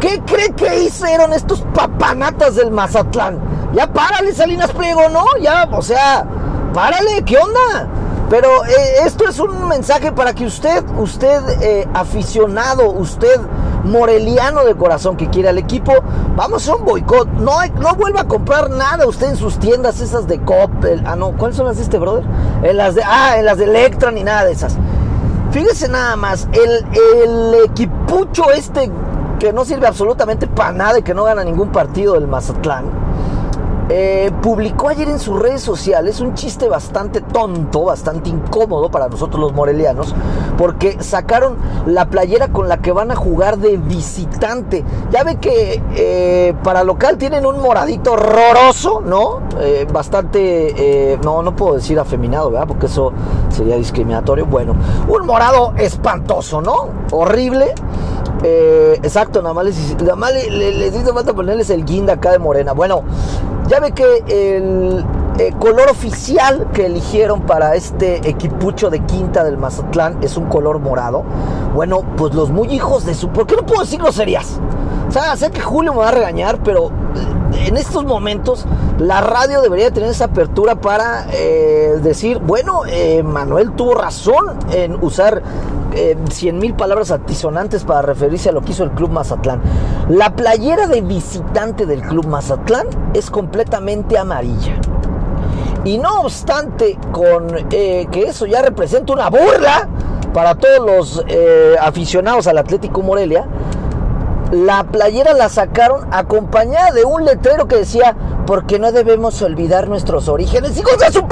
¿qué 0.00 0.20
cree 0.26 0.50
que 0.50 0.84
hicieron 0.84 1.32
estos 1.32 1.62
papanatas 1.72 2.56
del 2.56 2.72
Mazatlán? 2.72 3.55
Ya 3.76 3.92
párale, 3.92 4.32
Salinas 4.32 4.72
Pliego, 4.72 5.10
¿no? 5.10 5.26
Ya, 5.38 5.68
o 5.70 5.82
sea, 5.82 6.24
párale, 6.72 7.22
¿qué 7.26 7.36
onda? 7.36 7.86
Pero 8.30 8.64
eh, 8.64 9.04
esto 9.04 9.28
es 9.28 9.38
un 9.38 9.68
mensaje 9.68 10.12
para 10.12 10.32
que 10.32 10.46
usted, 10.46 10.82
usted 10.96 11.42
eh, 11.60 11.86
aficionado, 11.92 12.90
usted 12.90 13.38
moreliano 13.84 14.64
de 14.64 14.74
corazón 14.76 15.18
que 15.18 15.28
quiere 15.28 15.50
al 15.50 15.58
equipo, 15.58 15.92
vamos 16.34 16.66
a 16.66 16.74
un 16.74 16.86
boicot. 16.86 17.28
No, 17.32 17.58
no 17.78 17.94
vuelva 17.96 18.22
a 18.22 18.24
comprar 18.24 18.70
nada 18.70 19.06
usted 19.06 19.28
en 19.28 19.36
sus 19.36 19.58
tiendas 19.58 20.00
esas 20.00 20.26
de 20.26 20.40
Coppel. 20.40 21.02
Ah, 21.06 21.14
no, 21.14 21.32
¿cuáles 21.32 21.58
son 21.58 21.66
las 21.66 21.76
de 21.76 21.82
este, 21.82 21.98
brother? 21.98 22.24
En 22.62 22.78
las 22.78 22.94
de, 22.94 23.02
ah, 23.04 23.36
en 23.36 23.44
las 23.44 23.58
de 23.58 23.64
Electra 23.64 24.10
ni 24.10 24.24
nada 24.24 24.46
de 24.46 24.52
esas. 24.52 24.74
Fíjese 25.50 25.90
nada 25.90 26.16
más, 26.16 26.48
el, 26.50 26.86
el 27.12 27.54
equipucho 27.66 28.50
este 28.52 28.90
que 29.38 29.52
no 29.52 29.66
sirve 29.66 29.86
absolutamente 29.86 30.46
para 30.46 30.72
nada 30.72 30.98
y 30.98 31.02
que 31.02 31.12
no 31.12 31.24
gana 31.24 31.44
ningún 31.44 31.72
partido 31.72 32.14
del 32.14 32.26
Mazatlán 32.26 33.05
eh, 33.88 34.32
publicó 34.42 34.88
ayer 34.88 35.08
en 35.08 35.20
sus 35.20 35.38
redes 35.38 35.60
sociales 35.62 36.20
un 36.20 36.34
chiste 36.34 36.68
bastante 36.68 37.20
tonto, 37.20 37.84
bastante 37.84 38.30
incómodo 38.30 38.90
para 38.90 39.08
nosotros 39.08 39.40
los 39.40 39.52
morelianos, 39.52 40.12
porque 40.58 40.96
sacaron 41.00 41.56
la 41.86 42.10
playera 42.10 42.48
con 42.48 42.68
la 42.68 42.78
que 42.78 42.90
van 42.90 43.12
a 43.12 43.16
jugar 43.16 43.58
de 43.58 43.76
visitante. 43.76 44.84
Ya 45.12 45.22
ve 45.22 45.36
que 45.36 45.80
eh, 45.94 46.54
para 46.64 46.82
local 46.82 47.16
tienen 47.16 47.46
un 47.46 47.60
moradito 47.60 48.14
horroroso, 48.14 49.02
¿no? 49.02 49.42
Eh, 49.60 49.86
bastante, 49.92 51.18
no, 51.22 51.42
no 51.42 51.54
puedo 51.54 51.74
decir 51.74 51.98
afeminado, 52.00 52.50
¿verdad? 52.50 52.66
Porque 52.66 52.86
eso 52.86 53.12
sería 53.50 53.76
discriminatorio. 53.76 54.46
Bueno, 54.46 54.74
un 55.08 55.26
morado 55.26 55.74
espantoso, 55.76 56.60
¿no? 56.60 56.88
Horrible. 57.12 57.72
exacto, 58.42 59.42
nada 59.42 59.54
más 59.54 59.64
les, 59.66 59.96
nada 60.02 60.30
les, 60.30 60.92
les, 60.92 61.12
falta 61.12 61.32
ponerles 61.32 61.70
el 61.70 61.84
guinda 61.84 62.14
acá 62.14 62.32
de 62.32 62.38
morena. 62.38 62.72
Bueno, 62.72 63.04
ya 63.68 63.80
ve 63.80 63.92
que 63.92 64.24
el, 64.28 65.04
eh, 65.38 65.52
color 65.58 65.90
oficial 65.90 66.68
que 66.72 66.86
eligieron 66.86 67.42
para 67.42 67.74
este 67.74 68.26
equipucho 68.28 68.88
de 68.88 69.00
quinta 69.00 69.44
del 69.44 69.58
Mazatlán 69.58 70.18
es 70.22 70.36
un 70.36 70.46
color 70.46 70.78
morado. 70.78 71.24
Bueno, 71.74 72.02
pues 72.16 72.34
los 72.34 72.50
muy 72.50 72.68
hijos 72.68 73.04
de 73.04 73.14
su... 73.14 73.28
¿Por 73.28 73.46
qué 73.46 73.56
no 73.56 73.66
puedo 73.66 73.82
decir 73.82 74.00
groserías? 74.00 74.58
O 75.08 75.12
sea, 75.12 75.36
sé 75.36 75.50
que 75.50 75.60
Julio 75.60 75.92
me 75.92 76.00
va 76.00 76.08
a 76.08 76.12
regañar, 76.12 76.58
pero 76.62 76.86
eh, 76.86 76.90
en 77.64 77.76
estos 77.76 78.04
momentos 78.04 78.66
la 78.98 79.20
radio 79.20 79.60
debería 79.60 79.90
tener 79.90 80.10
esa 80.10 80.26
apertura 80.26 80.76
para 80.76 81.26
eh, 81.32 81.98
decir, 82.02 82.38
bueno, 82.38 82.82
Manuel 83.24 83.72
tuvo 83.72 83.94
razón 83.94 84.58
en 84.72 85.02
usar 85.02 85.42
cien 86.30 86.58
mil 86.58 86.74
palabras 86.74 87.10
atisonantes 87.10 87.84
para 87.84 88.02
referirse 88.02 88.50
a 88.50 88.52
lo 88.52 88.60
que 88.60 88.72
hizo 88.72 88.84
el 88.84 88.90
Club 88.90 89.10
Mazatlán. 89.10 89.60
La 90.08 90.34
playera 90.36 90.86
de 90.86 91.00
visitante 91.00 91.86
del 91.86 92.02
Club 92.02 92.26
Mazatlán 92.26 92.86
es 93.14 93.30
completamente 93.30 94.18
amarilla. 94.18 94.78
Y 95.86 95.98
no 95.98 96.22
obstante, 96.22 96.98
con 97.12 97.46
eh, 97.70 98.08
que 98.10 98.24
eso 98.24 98.44
ya 98.46 98.60
representa 98.60 99.12
una 99.12 99.30
burla 99.30 99.88
para 100.34 100.56
todos 100.56 100.84
los 100.84 101.24
eh, 101.28 101.76
aficionados 101.80 102.48
al 102.48 102.58
Atlético 102.58 103.02
Morelia, 103.02 103.46
la 104.64 104.84
playera 104.84 105.34
la 105.34 105.48
sacaron 105.48 106.06
acompañada 106.12 106.92
de 106.92 107.04
un 107.04 107.24
letrero 107.24 107.68
que 107.68 107.76
decía, 107.76 108.16
porque 108.46 108.78
no 108.78 108.92
debemos 108.92 109.42
olvidar 109.42 109.88
nuestros 109.88 110.28
orígenes. 110.28 110.78
¡Hijos 110.78 110.98
de. 110.98 111.24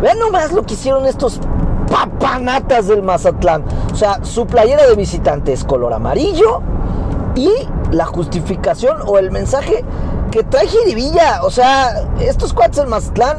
Vean 0.00 0.18
nomás 0.18 0.52
lo 0.52 0.64
que 0.64 0.74
hicieron 0.74 1.06
estos 1.06 1.40
papanatas 1.90 2.88
del 2.88 3.02
Mazatlán. 3.02 3.64
O 3.92 3.96
sea, 3.96 4.22
su 4.22 4.46
playera 4.46 4.86
de 4.86 4.96
visitante 4.96 5.52
es 5.52 5.64
color 5.64 5.92
amarillo 5.92 6.60
y 7.34 7.50
la 7.90 8.04
justificación 8.06 8.98
o 9.06 9.18
el 9.18 9.30
mensaje 9.30 9.84
que 10.30 10.42
trae 10.42 10.66
Jiribilla. 10.66 11.42
O 11.44 11.50
sea, 11.50 12.02
estos 12.20 12.52
cuates 12.52 12.76
del 12.76 12.88
Mazatlán, 12.88 13.38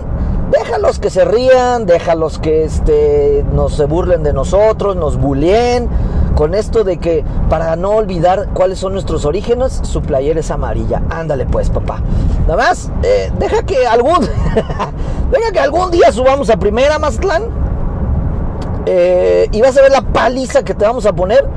déjalos 0.52 1.00
que 1.00 1.10
se 1.10 1.26
rían, 1.26 1.86
déjalos 1.86 2.40
que 2.40 2.64
este, 2.64 3.46
nos 3.54 3.76
se 3.76 3.86
burlen 3.86 4.24
de 4.24 4.34
nosotros, 4.34 4.96
nos 4.96 5.18
buleen 5.18 5.90
con 6.36 6.56
esto 6.56 6.84
de 6.84 6.98
que 6.98 7.24
para 7.50 7.76
no 7.76 7.92
olvidar 7.92 8.50
cuáles 8.54 8.80
son 8.80 8.94
nuestros 8.94 9.26
orígenes, 9.26 9.80
su 9.84 10.02
playera 10.02 10.40
es 10.40 10.52
amarilla. 10.52 11.02
Ándale 11.10 11.46
pues, 11.46 11.70
papá. 11.70 12.02
Nada 12.48 12.58
más, 12.58 12.92
eh, 13.04 13.32
deja 13.40 13.64
que 13.64 13.86
algún, 13.86 14.20
deja 15.32 15.52
que 15.52 15.60
algún 15.60 15.92
día 15.92 16.12
subamos 16.12 16.50
a 16.50 16.58
primera 16.58 17.00
Mazatlán. 17.00 17.44
Eh, 18.86 19.48
y 19.52 19.62
vas 19.62 19.78
a 19.78 19.82
ver 19.82 19.92
la 19.92 20.02
paliza 20.02 20.64
que 20.64 20.74
te 20.74 20.84
vamos 20.84 21.06
a 21.06 21.14
poner 21.14 21.48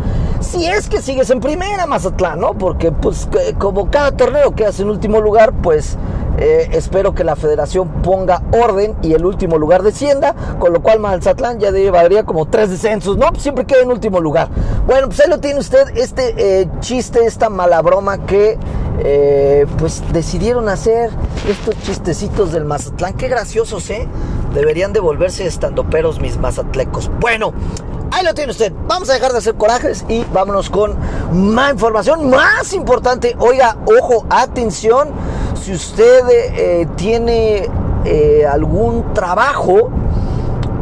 si 0.40 0.64
es 0.64 0.88
que 0.88 1.02
sigues 1.02 1.30
en 1.30 1.40
primera 1.40 1.86
Mazatlán, 1.86 2.40
¿no? 2.40 2.54
Porque 2.54 2.92
pues 2.92 3.28
como 3.58 3.90
cada 3.90 4.12
torneo 4.12 4.54
quedas 4.54 4.78
en 4.80 4.90
último 4.90 5.20
lugar, 5.20 5.52
pues 5.62 5.96
eh, 6.38 6.68
espero 6.72 7.14
que 7.14 7.24
la 7.24 7.36
federación 7.36 8.02
ponga 8.02 8.42
orden 8.52 8.94
y 9.02 9.14
el 9.14 9.24
último 9.24 9.58
lugar 9.58 9.82
descienda, 9.82 10.34
con 10.58 10.72
lo 10.72 10.82
cual 10.82 11.00
Mazatlán 11.00 11.58
ya 11.58 11.70
llevaría 11.70 12.24
como 12.24 12.46
tres 12.46 12.70
descensos, 12.70 13.16
¿no? 13.16 13.28
Siempre 13.38 13.64
queda 13.64 13.82
en 13.82 13.90
último 13.90 14.20
lugar. 14.20 14.48
Bueno, 14.86 15.08
pues 15.08 15.20
ahí 15.20 15.30
lo 15.30 15.40
tiene 15.40 15.58
usted, 15.60 15.96
este 15.96 16.34
eh, 16.36 16.68
chiste, 16.80 17.24
esta 17.24 17.48
mala 17.48 17.80
broma 17.82 18.26
que 18.26 18.58
eh, 18.98 19.66
pues 19.78 20.02
decidieron 20.12 20.68
hacer 20.68 21.10
estos 21.48 21.74
chistecitos 21.82 22.52
del 22.52 22.64
Mazatlán. 22.64 23.14
Qué 23.14 23.28
graciosos, 23.28 23.88
¿eh? 23.90 24.06
Deberían 24.54 24.92
devolverse 24.92 25.46
estando 25.46 25.88
peros 25.88 26.20
mis 26.20 26.38
mazatlecos. 26.38 27.10
Bueno, 27.20 27.52
Ahí 28.12 28.24
lo 28.24 28.34
tiene 28.34 28.52
usted. 28.52 28.72
Vamos 28.86 29.10
a 29.10 29.14
dejar 29.14 29.32
de 29.32 29.38
hacer 29.38 29.56
corajes 29.56 30.04
y 30.08 30.24
vámonos 30.32 30.70
con 30.70 30.96
más 31.32 31.72
información. 31.72 32.30
Más 32.30 32.72
importante, 32.72 33.36
oiga, 33.38 33.76
ojo, 34.00 34.24
atención. 34.30 35.08
Si 35.66 35.72
usted 35.72 36.22
eh, 36.30 36.86
tiene 36.94 37.68
eh, 38.04 38.46
algún 38.48 39.12
trabajo, 39.12 39.90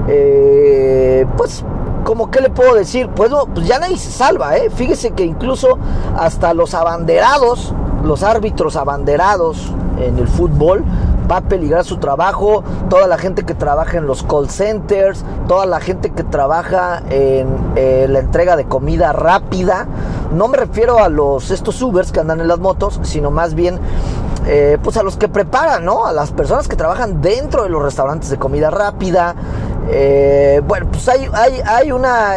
eh, 0.06 1.24
pues 1.38 1.64
como 2.04 2.30
que 2.30 2.42
le 2.42 2.50
puedo 2.50 2.74
decir, 2.74 3.08
pues, 3.08 3.32
pues 3.54 3.66
ya 3.66 3.78
nadie 3.78 3.96
se 3.96 4.10
salva, 4.10 4.58
¿eh? 4.58 4.68
Fíjese 4.68 5.12
que 5.12 5.24
incluso 5.24 5.78
hasta 6.18 6.52
los 6.52 6.74
abanderados, 6.74 7.72
los 8.04 8.22
árbitros 8.22 8.76
abanderados 8.76 9.72
en 9.98 10.18
el 10.18 10.28
fútbol, 10.28 10.84
va 11.30 11.38
a 11.38 11.40
peligrar 11.40 11.86
su 11.86 11.96
trabajo, 11.96 12.62
toda 12.90 13.06
la 13.06 13.16
gente 13.16 13.44
que 13.44 13.54
trabaja 13.54 13.96
en 13.96 14.06
los 14.06 14.22
call 14.22 14.50
centers, 14.50 15.24
toda 15.48 15.64
la 15.64 15.80
gente 15.80 16.10
que 16.10 16.24
trabaja 16.24 17.02
en 17.08 17.48
la 18.12 18.18
entrega 18.18 18.54
de 18.54 18.66
comida 18.66 19.14
rápida. 19.14 19.86
No 20.30 20.48
me 20.48 20.58
refiero 20.58 20.98
a 20.98 21.08
los 21.08 21.50
estos 21.50 21.80
Ubers 21.80 22.12
que 22.12 22.20
andan 22.20 22.42
en 22.42 22.48
las 22.48 22.58
motos, 22.58 23.00
sino 23.02 23.30
más 23.30 23.54
bien 23.54 23.80
eh, 24.46 24.78
pues 24.82 24.96
a 24.96 25.02
los 25.02 25.16
que 25.16 25.28
preparan, 25.28 25.84
¿no? 25.84 26.06
A 26.06 26.12
las 26.12 26.32
personas 26.32 26.68
que 26.68 26.76
trabajan 26.76 27.20
dentro 27.20 27.62
de 27.62 27.68
los 27.68 27.82
restaurantes 27.82 28.30
de 28.30 28.38
comida 28.38 28.70
rápida. 28.70 29.34
Eh, 29.90 30.62
bueno, 30.66 30.86
pues 30.90 31.08
hay, 31.08 31.28
hay, 31.32 31.60
hay 31.64 31.92
una 31.92 32.36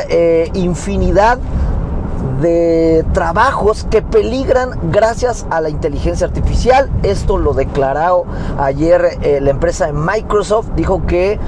infinidad 0.54 1.40
de 2.42 3.04
trabajos 3.14 3.86
que 3.90 4.02
peligran 4.02 4.92
gracias 4.92 5.46
a 5.50 5.62
la 5.62 5.70
inteligencia 5.70 6.28
artificial. 6.28 6.90
Esto 7.04 7.38
lo 7.38 7.54
declaró 7.54 8.26
ayer 8.60 9.18
eh, 9.22 9.40
la 9.42 9.50
empresa 9.50 9.88
de 9.88 9.94
Microsoft. 9.94 10.70
Dijo 10.76 11.06
que 11.06 11.40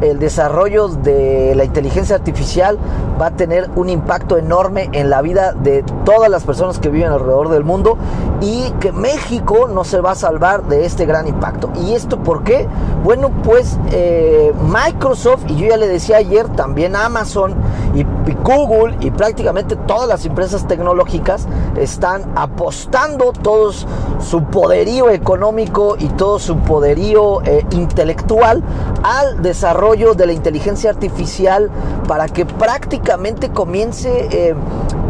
el 0.00 0.18
desarrollo 0.18 0.88
de 0.88 1.54
la 1.54 1.64
inteligencia 1.64 2.16
artificial 2.16 2.78
va 3.20 3.26
a 3.26 3.30
tener 3.30 3.70
un 3.76 3.88
impacto 3.88 4.36
enorme 4.36 4.88
en 4.92 5.10
la 5.10 5.22
vida 5.22 5.52
de 5.52 5.84
todas 6.04 6.30
las 6.30 6.44
personas 6.44 6.78
que 6.78 6.88
viven 6.88 7.10
alrededor 7.10 7.48
del 7.48 7.64
mundo 7.64 7.96
y 8.40 8.70
que 8.80 8.92
México 8.92 9.68
no 9.68 9.84
se 9.84 10.00
va 10.00 10.12
a 10.12 10.14
salvar 10.14 10.64
de 10.64 10.84
este 10.84 11.06
gran 11.06 11.28
impacto. 11.28 11.70
¿Y 11.76 11.94
esto 11.94 12.22
por 12.22 12.42
qué? 12.42 12.66
Bueno, 13.02 13.30
pues 13.42 13.78
eh, 13.92 14.52
Microsoft, 14.62 15.44
y 15.48 15.56
yo 15.56 15.68
ya 15.68 15.76
le 15.76 15.88
decía 15.88 16.16
ayer, 16.16 16.48
también 16.48 16.96
Amazon 16.96 17.54
y 17.94 18.04
Google 18.42 18.96
y 19.00 19.10
prácticamente 19.10 19.76
todas 19.76 20.08
las 20.08 20.26
empresas 20.26 20.66
tecnológicas 20.66 21.46
están 21.76 22.32
apostando 22.34 23.32
todo 23.32 23.72
su 23.72 24.44
poderío 24.50 25.10
económico 25.10 25.96
y 25.98 26.08
todo 26.08 26.38
su 26.38 26.58
poderío 26.58 27.42
eh, 27.42 27.64
intelectual 27.70 28.62
al 29.02 29.42
desarrollo 29.42 30.14
de 30.14 30.26
la 30.26 30.32
inteligencia 30.32 30.90
artificial 30.90 31.70
para 32.06 32.28
que 32.28 32.44
prácticamente 32.44 33.03
comience, 33.52 34.28
eh, 34.30 34.54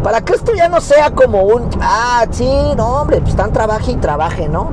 para 0.03 0.21
que 0.21 0.35
esto 0.35 0.53
ya 0.55 0.69
no 0.69 0.81
sea 0.81 1.11
como 1.11 1.43
un, 1.43 1.69
ah, 1.81 2.27
sí, 2.31 2.51
no, 2.77 3.01
hombre, 3.01 3.19
pues 3.19 3.31
están 3.31 3.53
trabaje 3.53 3.93
y 3.93 3.97
trabaje, 3.97 4.49
¿no? 4.49 4.71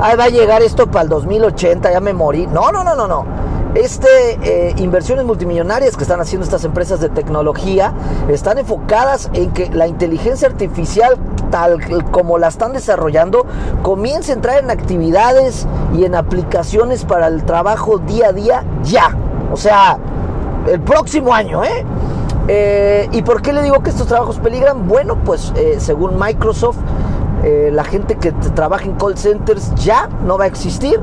Ahí 0.00 0.16
va 0.16 0.24
a 0.24 0.28
llegar 0.28 0.62
esto 0.62 0.86
para 0.86 1.02
el 1.02 1.08
2080, 1.10 1.92
ya 1.92 2.00
me 2.00 2.14
morí. 2.14 2.46
No, 2.46 2.72
no, 2.72 2.82
no, 2.82 2.94
no, 2.94 3.06
no. 3.06 3.24
Este, 3.74 4.08
eh, 4.42 4.74
inversiones 4.78 5.24
multimillonarias 5.24 5.96
que 5.96 6.02
están 6.02 6.20
haciendo 6.20 6.44
estas 6.44 6.64
empresas 6.64 7.00
de 7.00 7.08
tecnología 7.08 7.92
están 8.28 8.58
enfocadas 8.58 9.30
en 9.32 9.52
que 9.52 9.70
la 9.70 9.86
inteligencia 9.86 10.48
artificial 10.48 11.16
tal 11.52 11.78
como 12.10 12.38
la 12.38 12.48
están 12.48 12.72
desarrollando 12.72 13.46
comience 13.82 14.32
a 14.32 14.34
entrar 14.34 14.58
en 14.58 14.70
actividades 14.70 15.68
y 15.94 16.04
en 16.04 16.16
aplicaciones 16.16 17.04
para 17.04 17.28
el 17.28 17.44
trabajo 17.44 17.98
día 17.98 18.28
a 18.28 18.32
día 18.32 18.64
ya. 18.82 19.16
O 19.52 19.56
sea, 19.56 19.98
el 20.66 20.80
próximo 20.80 21.32
año, 21.32 21.62
¿eh? 21.62 21.84
Eh 22.52 23.08
y 23.12 23.22
por 23.22 23.42
qué 23.42 23.52
le 23.52 23.62
digo 23.62 23.82
que 23.82 23.90
estos 23.90 24.06
trabajos 24.06 24.38
peligran? 24.38 24.88
Bueno, 24.88 25.16
pues 25.24 25.52
eh, 25.56 25.76
según 25.78 26.18
Microsoft, 26.18 26.78
la 27.72 27.84
gente 27.84 28.16
que 28.16 28.32
trabaja 28.32 28.84
en 28.84 28.96
call 28.96 29.16
centers 29.16 29.74
ya 29.76 30.10
no 30.26 30.36
va 30.36 30.44
a 30.44 30.46
existir 30.46 31.00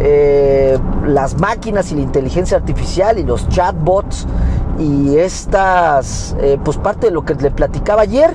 eh, 0.00 0.76
las 1.06 1.38
máquinas 1.38 1.92
y 1.92 1.94
la 1.94 2.02
inteligencia 2.02 2.56
artificial 2.56 3.18
y 3.18 3.22
los 3.22 3.48
chatbots 3.48 4.26
y 4.78 5.18
estas, 5.18 6.34
eh, 6.40 6.58
pues 6.64 6.78
parte 6.78 7.06
de 7.06 7.12
lo 7.12 7.24
que 7.24 7.34
le 7.34 7.50
platicaba 7.52 8.02
ayer, 8.02 8.34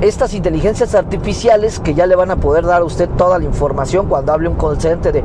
estas 0.00 0.32
inteligencias 0.32 0.94
artificiales 0.94 1.78
que 1.78 1.92
ya 1.92 2.06
le 2.06 2.16
van 2.16 2.30
a 2.30 2.36
poder 2.36 2.64
dar 2.64 2.82
a 2.82 2.84
usted 2.84 3.08
toda 3.18 3.38
la 3.38 3.44
información 3.44 4.06
cuando 4.06 4.32
hable 4.32 4.48
un 4.48 4.56
call 4.56 4.80
center 4.80 5.12
de, 5.12 5.22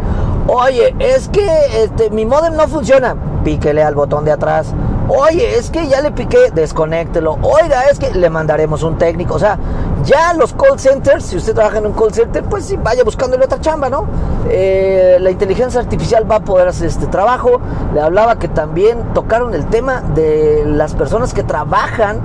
oye, 0.48 0.94
es 1.00 1.30
que 1.30 1.48
este, 1.84 2.10
mi 2.10 2.26
modem 2.26 2.56
no 2.56 2.68
funciona, 2.68 3.16
píquele 3.44 3.84
al 3.84 3.96
botón 3.96 4.26
de 4.26 4.32
atrás. 4.32 4.74
Oye, 5.10 5.58
es 5.58 5.70
que 5.70 5.88
ya 5.88 6.02
le 6.02 6.12
piqué, 6.12 6.52
desconéctelo. 6.54 7.38
Oiga, 7.42 7.84
es 7.92 8.00
que 8.00 8.12
le 8.12 8.30
mandaremos 8.30 8.84
un 8.84 8.98
técnico. 8.98 9.36
O 9.36 9.40
sea, 9.40 9.58
ya 10.06 10.34
los 10.34 10.54
call 10.54 10.80
centers, 10.80 11.26
si 11.26 11.38
usted 11.38 11.54
trabaja 11.54 11.80
en 11.80 11.88
un 11.88 11.94
call 11.94 12.14
center, 12.14 12.44
pues 12.44 12.66
sí, 12.66 12.78
vaya 12.82 13.04
buscándole 13.04 13.44
otra 13.44 13.60
chamba, 13.60 13.90
¿no? 13.90 14.06
Eh, 14.50 15.18
la 15.20 15.30
inteligencia 15.30 15.82
artificial 15.82 16.30
va 16.30 16.38
a 16.38 16.40
poder 16.40 16.70
hacer 16.70 16.88
este 16.88 17.08
trabajo. 17.08 17.60
Le 17.94 18.02
hablaba 18.02 18.40
que 18.40 18.48
también 18.48 19.14
tocaron 19.14 19.54
el 19.54 19.66
tema 19.68 20.02
de 20.02 20.64
las 20.66 20.94
personas 20.94 21.34
que 21.34 21.44
trabajan 21.44 22.22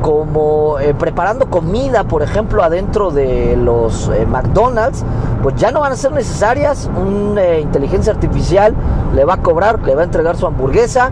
como 0.00 0.78
eh, 0.80 0.94
preparando 0.94 1.50
comida, 1.50 2.04
por 2.04 2.22
ejemplo, 2.22 2.62
adentro 2.62 3.10
de 3.10 3.56
los 3.56 4.08
eh, 4.08 4.26
McDonald's, 4.26 5.04
pues 5.42 5.56
ya 5.56 5.70
no 5.70 5.80
van 5.80 5.92
a 5.92 5.96
ser 5.96 6.12
necesarias. 6.12 6.90
Una 6.96 7.58
inteligencia 7.58 8.12
artificial 8.12 8.74
le 9.14 9.24
va 9.24 9.34
a 9.34 9.42
cobrar, 9.42 9.80
le 9.82 9.94
va 9.94 10.02
a 10.02 10.04
entregar 10.04 10.36
su 10.36 10.46
hamburguesa. 10.46 11.10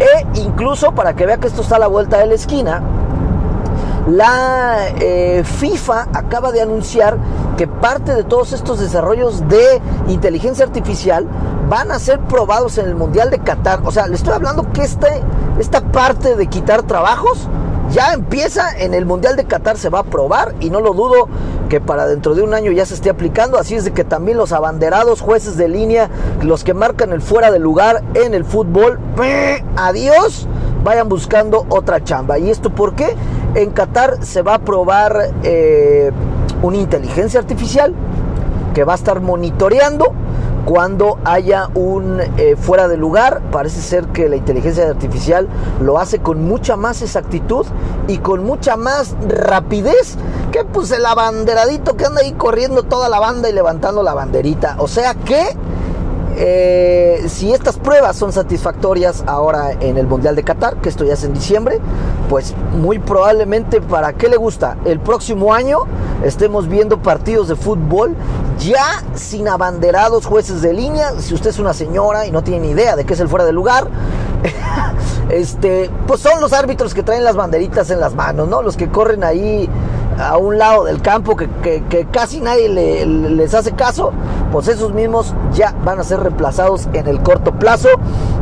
E 0.00 0.40
incluso 0.40 0.92
para 0.92 1.14
que 1.14 1.26
vea 1.26 1.38
que 1.38 1.46
esto 1.46 1.62
está 1.62 1.76
a 1.76 1.78
la 1.78 1.86
vuelta 1.86 2.18
de 2.18 2.26
la 2.26 2.34
esquina, 2.34 2.82
la 4.08 4.88
eh, 5.00 5.42
FIFA 5.44 6.08
acaba 6.12 6.52
de 6.52 6.60
anunciar 6.60 7.16
que 7.56 7.66
parte 7.66 8.14
de 8.14 8.24
todos 8.24 8.52
estos 8.52 8.80
desarrollos 8.80 9.48
de 9.48 9.80
inteligencia 10.08 10.64
artificial 10.64 11.26
van 11.68 11.90
a 11.90 11.98
ser 11.98 12.20
probados 12.20 12.76
en 12.78 12.86
el 12.86 12.94
Mundial 12.94 13.30
de 13.30 13.38
Qatar. 13.38 13.80
O 13.84 13.90
sea, 13.90 14.06
le 14.06 14.16
estoy 14.16 14.34
hablando 14.34 14.70
que 14.72 14.82
este, 14.82 15.08
esta 15.58 15.80
parte 15.80 16.36
de 16.36 16.46
quitar 16.48 16.82
trabajos 16.82 17.48
ya 17.90 18.12
empieza 18.12 18.76
en 18.76 18.92
el 18.92 19.06
Mundial 19.06 19.36
de 19.36 19.44
Qatar, 19.44 19.78
se 19.78 19.88
va 19.88 20.00
a 20.00 20.04
probar 20.04 20.54
y 20.60 20.68
no 20.68 20.80
lo 20.80 20.92
dudo 20.94 21.28
que 21.74 21.80
para 21.80 22.06
dentro 22.06 22.36
de 22.36 22.42
un 22.42 22.54
año 22.54 22.70
ya 22.70 22.86
se 22.86 22.94
esté 22.94 23.10
aplicando. 23.10 23.58
Así 23.58 23.74
es 23.74 23.84
de 23.84 23.92
que 23.92 24.04
también 24.04 24.38
los 24.38 24.52
abanderados, 24.52 25.20
jueces 25.20 25.56
de 25.56 25.66
línea, 25.66 26.08
los 26.40 26.62
que 26.62 26.72
marcan 26.72 27.12
el 27.12 27.20
fuera 27.20 27.50
de 27.50 27.58
lugar 27.58 28.04
en 28.14 28.32
el 28.32 28.44
fútbol, 28.44 29.00
adiós, 29.74 30.46
vayan 30.84 31.08
buscando 31.08 31.66
otra 31.68 32.04
chamba. 32.04 32.38
¿Y 32.38 32.48
esto 32.48 32.70
por 32.70 32.94
qué? 32.94 33.16
En 33.56 33.72
Qatar 33.72 34.24
se 34.24 34.42
va 34.42 34.54
a 34.54 34.58
probar 34.60 35.32
eh, 35.42 36.12
una 36.62 36.76
inteligencia 36.76 37.40
artificial 37.40 37.92
que 38.72 38.84
va 38.84 38.92
a 38.92 38.96
estar 38.96 39.20
monitoreando 39.20 40.12
cuando 40.64 41.18
haya 41.24 41.68
un 41.74 42.20
eh, 42.36 42.56
fuera 42.56 42.88
de 42.88 42.96
lugar. 42.96 43.42
Parece 43.50 43.80
ser 43.80 44.06
que 44.06 44.28
la 44.28 44.36
inteligencia 44.36 44.88
artificial 44.88 45.48
lo 45.80 45.98
hace 45.98 46.20
con 46.20 46.44
mucha 46.44 46.76
más 46.76 47.02
exactitud 47.02 47.66
y 48.08 48.18
con 48.18 48.44
mucha 48.44 48.76
más 48.76 49.14
rapidez 49.28 50.16
que 50.52 50.64
pues 50.64 50.90
el 50.92 51.04
abanderadito 51.04 51.96
que 51.96 52.06
anda 52.06 52.20
ahí 52.20 52.32
corriendo 52.32 52.84
toda 52.84 53.08
la 53.08 53.18
banda 53.18 53.48
y 53.48 53.52
levantando 53.52 54.02
la 54.02 54.14
banderita. 54.14 54.76
O 54.78 54.88
sea 54.88 55.14
que 55.14 55.56
eh, 56.36 57.24
si 57.28 57.52
estas 57.52 57.76
pruebas 57.76 58.16
son 58.16 58.32
satisfactorias 58.32 59.22
ahora 59.26 59.72
en 59.72 59.98
el 59.98 60.06
Mundial 60.06 60.34
de 60.34 60.42
Qatar, 60.42 60.76
que 60.76 60.88
esto 60.88 61.04
ya 61.04 61.14
es 61.14 61.22
en 61.22 61.32
diciembre, 61.32 61.78
pues 62.28 62.54
muy 62.72 62.98
probablemente 62.98 63.80
para 63.80 64.14
qué 64.14 64.28
le 64.28 64.36
gusta, 64.36 64.76
el 64.84 64.98
próximo 64.98 65.54
año 65.54 65.80
estemos 66.24 66.68
viendo 66.68 66.98
partidos 66.98 67.48
de 67.48 67.54
fútbol 67.54 68.16
ya 68.58 69.02
sin 69.14 69.48
abanderados 69.48 70.26
jueces 70.26 70.62
de 70.62 70.72
línea. 70.72 71.12
Si 71.18 71.34
usted 71.34 71.50
es 71.50 71.58
una 71.58 71.72
señora 71.72 72.26
y 72.26 72.30
no 72.30 72.42
tiene 72.42 72.66
ni 72.66 72.72
idea 72.72 72.96
de 72.96 73.04
qué 73.04 73.14
es 73.14 73.20
el 73.20 73.28
fuera 73.28 73.44
de 73.44 73.52
lugar, 73.52 73.88
este, 75.30 75.90
pues 76.06 76.20
son 76.20 76.40
los 76.40 76.52
árbitros 76.52 76.94
que 76.94 77.02
traen 77.02 77.24
las 77.24 77.36
banderitas 77.36 77.90
en 77.90 78.00
las 78.00 78.14
manos, 78.14 78.48
¿no? 78.48 78.62
Los 78.62 78.76
que 78.76 78.88
corren 78.88 79.24
ahí 79.24 79.68
a 80.18 80.36
un 80.36 80.58
lado 80.58 80.84
del 80.84 81.02
campo 81.02 81.36
que, 81.36 82.06
casi 82.10 82.40
nadie 82.40 82.68
les 82.68 83.54
hace 83.54 83.72
caso, 83.72 84.12
pues 84.52 84.68
esos 84.68 84.92
mismos 84.92 85.34
ya 85.52 85.74
van 85.84 85.98
a 85.98 86.04
ser 86.04 86.20
reemplazados 86.20 86.88
en 86.92 87.06
el 87.06 87.20
corto 87.22 87.52
plazo. 87.52 87.88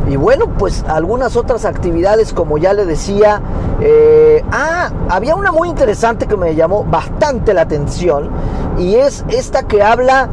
Y 0.09 0.15
bueno, 0.15 0.47
pues 0.57 0.83
algunas 0.87 1.35
otras 1.35 1.65
actividades, 1.65 2.33
como 2.33 2.57
ya 2.57 2.73
le 2.73 2.85
decía, 2.85 3.41
eh, 3.81 4.43
ah, 4.51 4.91
había 5.09 5.35
una 5.35 5.51
muy 5.51 5.69
interesante 5.69 6.27
que 6.27 6.37
me 6.37 6.55
llamó 6.55 6.83
bastante 6.83 7.53
la 7.53 7.61
atención 7.61 8.29
y 8.77 8.95
es 8.95 9.23
esta 9.29 9.63
que 9.63 9.81
habla 9.81 10.29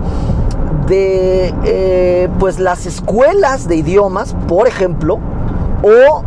de 0.87 1.55
eh, 1.64 2.29
pues 2.38 2.59
las 2.59 2.87
escuelas 2.87 3.68
de 3.68 3.76
idiomas, 3.76 4.35
por 4.48 4.66
ejemplo, 4.66 5.18
o 5.83 6.24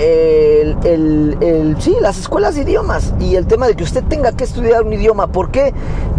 el, 0.00 1.76
sí, 1.78 1.96
las 2.00 2.18
escuelas 2.18 2.54
de 2.54 2.62
idiomas 2.62 3.12
y 3.20 3.36
el 3.36 3.46
tema 3.46 3.66
de 3.66 3.74
que 3.74 3.84
usted 3.84 4.02
tenga 4.04 4.32
que 4.32 4.44
estudiar 4.44 4.82
un 4.82 4.92
idioma, 4.92 5.26
porque 5.26 5.74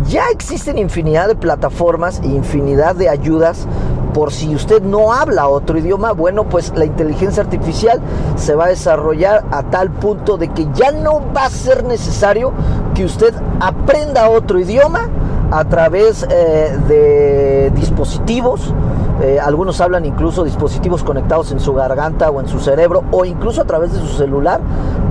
ya 0.08 0.26
existen 0.32 0.78
infinidad 0.78 1.28
de 1.28 1.36
plataformas 1.36 2.22
e 2.24 2.28
infinidad 2.28 2.96
de 2.96 3.10
ayudas 3.10 3.68
por 4.14 4.32
si 4.32 4.54
usted 4.54 4.82
no 4.82 5.14
habla 5.14 5.48
otro 5.48 5.78
idioma, 5.78 6.12
bueno, 6.12 6.44
pues 6.50 6.74
la 6.76 6.86
inteligencia 6.86 7.44
artificial 7.44 8.02
se 8.36 8.56
va 8.56 8.66
a 8.66 8.70
desarrollar 8.70 9.46
a 9.52 9.64
tal 9.64 9.90
punto 9.90 10.38
de 10.38 10.50
que 10.50 10.68
ya 10.74 10.92
no 10.92 11.22
va 11.34 11.46
a 11.46 11.50
ser 11.50 11.84
necesario 11.86 12.52
que 12.94 13.06
usted 13.06 13.34
aprenda 13.60 14.30
otro 14.30 14.60
idioma 14.60 15.10
a 15.52 15.66
través 15.66 16.26
eh, 16.30 16.78
de 16.88 17.72
dispositivos 17.76 18.74
eh, 19.22 19.40
algunos 19.40 19.80
hablan 19.82 20.06
incluso 20.06 20.44
dispositivos 20.44 21.04
conectados 21.04 21.52
en 21.52 21.60
su 21.60 21.74
garganta 21.74 22.32
o 22.32 22.40
en 22.40 22.48
su 22.48 22.60
cerebro 22.60 23.04
o 23.12 23.24
incluso 23.24 23.62
a 23.62 23.66
través 23.66 23.94
de 23.94 24.00
su 24.00 24.08
celular. 24.08 24.60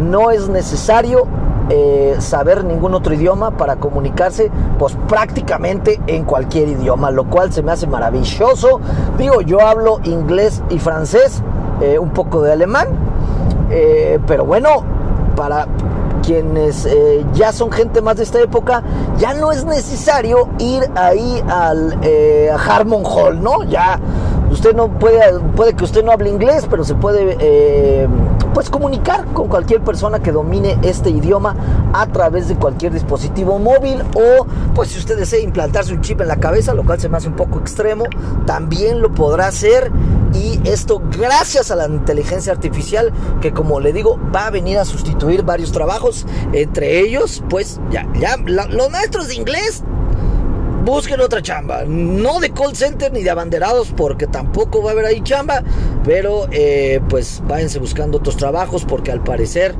No 0.01 0.31
es 0.31 0.49
necesario 0.49 1.27
eh, 1.69 2.17
saber 2.19 2.65
ningún 2.65 2.95
otro 2.95 3.15
idioma 3.15 3.53
para 3.53 3.77
comunicarse 3.77 4.51
pues 4.79 4.99
prácticamente 5.09 6.01
en 6.09 6.25
cualquier 6.25 6.69
idioma, 6.69 7.13
lo 7.13 7.25
cual 7.25 7.53
se 7.53 7.63
me 7.63 7.71
hace 7.71 7.87
maravilloso. 7.87 8.81
Digo, 9.17 9.43
yo 9.43 9.61
hablo 9.61 10.01
inglés 10.03 10.63
y 10.71 10.79
francés, 10.81 11.43
eh, 11.81 11.99
un 11.99 12.11
poco 12.11 12.43
de 12.43 12.53
alemán, 12.53 12.89
pero 14.27 14.45
bueno, 14.45 14.83
para 15.37 15.69
quienes 16.23 16.87
eh, 16.87 17.25
ya 17.35 17.53
son 17.53 17.71
gente 17.71 18.01
más 18.01 18.17
de 18.17 18.25
esta 18.25 18.41
época, 18.41 18.83
ya 19.19 19.35
no 19.35 19.53
es 19.53 19.65
necesario 19.65 20.49
ir 20.59 20.83
ahí 20.95 21.43
al 21.49 21.99
eh, 22.03 22.51
Harmon 22.51 23.05
Hall, 23.05 23.43
¿no? 23.43 23.65
Ya 23.65 23.99
usted 24.51 24.75
no 24.75 24.89
puede, 24.99 25.39
puede 25.57 25.75
que 25.75 25.85
usted 25.85 26.05
no 26.05 26.13
hable 26.13 26.31
inglés, 26.31 26.67
pero 26.69 26.85
se 26.85 26.95
puede 26.95 27.37
eh, 27.41 28.09
pues 28.55 28.71
comunicar 28.71 29.27
con 29.33 29.49
cualquier 29.49 29.83
persona 29.83 30.21
que 30.21 30.33
domine 30.33 30.79
este 30.83 31.11
idioma 31.11 31.57
a 31.93 32.07
través 32.07 32.49
de 32.49 32.57
cualquier 32.57 32.93
dispositivo 32.93 33.59
móvil 33.59 34.03
o 34.15 34.47
pues 34.75 34.91
si 34.91 34.99
usted 34.99 35.17
desea 35.17 35.41
implantarse 35.41 35.93
un 35.93 36.01
chip 36.01 36.21
en 36.21 36.29
la 36.29 36.37
cabeza, 36.37 36.75
lo 36.75 36.85
cual 36.85 37.01
se 37.01 37.09
me 37.09 37.17
hace 37.17 37.29
un 37.29 37.37
poco 37.37 37.59
extremo, 37.59 38.05
también 38.47 39.01
lo 39.01 39.13
podrá 39.13 39.47
hacer. 39.49 39.91
Y 40.33 40.61
esto 40.69 41.03
gracias 41.19 41.73
a 41.73 41.77
la 41.77 41.87
inteligencia 41.89 42.53
artificial 42.53 43.13
que 43.41 43.53
como 43.53 43.81
le 43.81 43.93
digo 43.93 44.19
va 44.35 44.47
a 44.47 44.51
venir 44.51 44.79
a 44.79 44.85
sustituir 44.85 45.43
varios 45.43 45.73
trabajos, 45.73 46.25
entre 46.53 47.01
ellos 47.01 47.43
pues 47.49 47.81
ya, 47.91 48.07
ya 48.15 48.37
los 48.37 48.91
maestros 48.91 49.29
de 49.29 49.35
inglés 49.35 49.83
busquen 50.85 51.21
otra 51.21 51.43
chamba. 51.43 51.85
No 51.87 52.41
de 52.41 52.51
call 52.51 52.75
center 52.75 53.13
ni 53.13 53.23
de 53.23 53.31
abanderados, 53.31 53.93
porque 53.97 54.27
tampoco 54.27 54.83
va 54.83 54.91
a 54.91 54.93
haber 54.93 55.07
ahí 55.07 55.21
chamba. 55.23 55.63
Pero 56.05 56.49
eh, 56.51 57.01
pues 57.09 57.43
váyanse 57.47 57.79
buscando 57.79 58.19
otros 58.19 58.37
trabajos, 58.37 58.85
porque 58.85 59.13
al 59.13 59.23
parecer, 59.23 59.75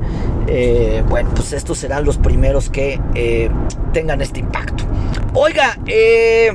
eh, 0.47 1.03
bueno, 1.09 1.29
pues 1.35 1.53
estos 1.53 1.77
serán 1.77 2.05
los 2.05 2.17
primeros 2.17 2.69
que 2.69 2.99
eh, 3.15 3.49
tengan 3.93 4.21
este 4.21 4.39
impacto. 4.39 4.83
Oiga, 5.33 5.77
eh. 5.87 6.51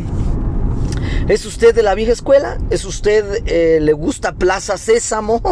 ¿Es 1.28 1.44
usted 1.44 1.74
de 1.74 1.82
la 1.82 1.96
vieja 1.96 2.12
escuela? 2.12 2.56
¿Es 2.70 2.84
usted, 2.84 3.42
eh, 3.46 3.80
le 3.80 3.92
gusta 3.94 4.34
Plaza 4.34 4.78
Sésamo? 4.78 5.42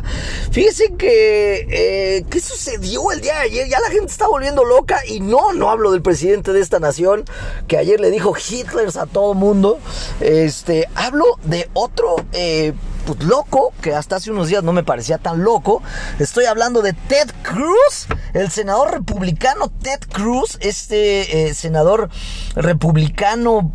Fíjese 0.52 0.94
que, 0.94 1.66
eh, 1.68 2.24
¿qué 2.30 2.38
sucedió 2.38 3.10
el 3.10 3.20
día 3.20 3.34
de 3.34 3.40
ayer? 3.40 3.68
Ya 3.68 3.80
la 3.80 3.90
gente 3.90 4.12
está 4.12 4.28
volviendo 4.28 4.64
loca 4.64 5.00
y 5.08 5.18
no, 5.18 5.52
no 5.52 5.70
hablo 5.70 5.90
del 5.90 6.02
presidente 6.02 6.52
de 6.52 6.60
esta 6.60 6.78
nación 6.78 7.24
que 7.66 7.78
ayer 7.78 7.98
le 7.98 8.12
dijo 8.12 8.32
Hitlers 8.36 8.96
a 8.96 9.06
todo 9.06 9.34
mundo. 9.34 9.80
Este, 10.20 10.88
hablo 10.94 11.24
de 11.42 11.68
otro... 11.72 12.14
Eh, 12.32 12.72
pues, 13.04 13.22
loco, 13.22 13.74
que 13.82 13.92
hasta 13.92 14.16
hace 14.16 14.30
unos 14.30 14.48
días 14.48 14.64
no 14.64 14.72
me 14.72 14.82
parecía 14.82 15.18
tan 15.18 15.44
loco. 15.44 15.82
Estoy 16.18 16.46
hablando 16.46 16.80
de 16.80 16.94
Ted 16.94 17.30
Cruz, 17.42 18.06
el 18.32 18.50
senador 18.50 18.92
republicano 18.92 19.70
Ted 19.82 20.00
Cruz, 20.10 20.56
este 20.62 21.52
senador 21.52 22.08
republicano 22.54 23.74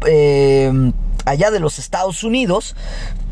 allá 1.26 1.52
de 1.52 1.60
los 1.60 1.80
Estados 1.80 2.24
Unidos. 2.24 2.76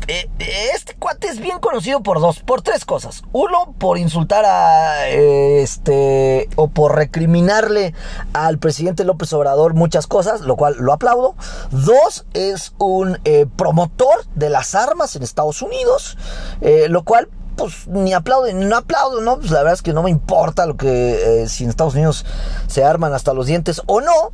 Eh, 0.06 0.26
este 0.74 0.94
cuate 0.94 1.28
es 1.28 1.38
bien 1.38 1.58
conocido 1.58 2.02
por 2.02 2.20
dos, 2.20 2.40
por 2.40 2.62
tres 2.62 2.84
cosas. 2.84 3.22
Uno, 3.32 3.74
por 3.76 3.98
insultar 3.98 4.44
a 4.46 5.08
este 5.08 6.48
o 6.56 6.68
por 6.68 6.96
recriminarle 6.96 7.92
al 8.32 8.58
presidente 8.58 9.04
López 9.04 9.32
Obrador 9.34 9.74
muchas 9.74 10.06
cosas, 10.06 10.40
lo 10.40 10.56
cual 10.56 10.76
lo 10.78 10.92
aplaudo. 10.92 11.34
Dos, 11.70 12.24
es 12.32 12.72
un 12.78 13.18
eh, 13.24 13.46
promotor 13.56 14.24
de 14.34 14.48
las 14.48 14.74
armas 14.74 15.14
en 15.14 15.22
Estados 15.22 15.60
Unidos, 15.60 16.16
eh, 16.62 16.86
lo 16.88 17.02
cual 17.02 17.28
pues 17.56 17.88
ni 17.88 18.12
aplaudo 18.12 18.50
no 18.54 18.76
aplaudo, 18.76 19.20
¿no? 19.20 19.38
Pues 19.38 19.50
la 19.50 19.58
verdad 19.58 19.74
es 19.74 19.82
que 19.82 19.92
no 19.92 20.04
me 20.04 20.10
importa 20.10 20.64
lo 20.64 20.76
que 20.76 21.44
si 21.48 21.64
en 21.64 21.70
Estados 21.70 21.94
Unidos 21.94 22.24
se 22.68 22.84
arman 22.84 23.12
hasta 23.12 23.34
los 23.34 23.46
dientes 23.46 23.82
o 23.86 24.00
no. 24.00 24.30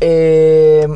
Eh, 0.00 0.88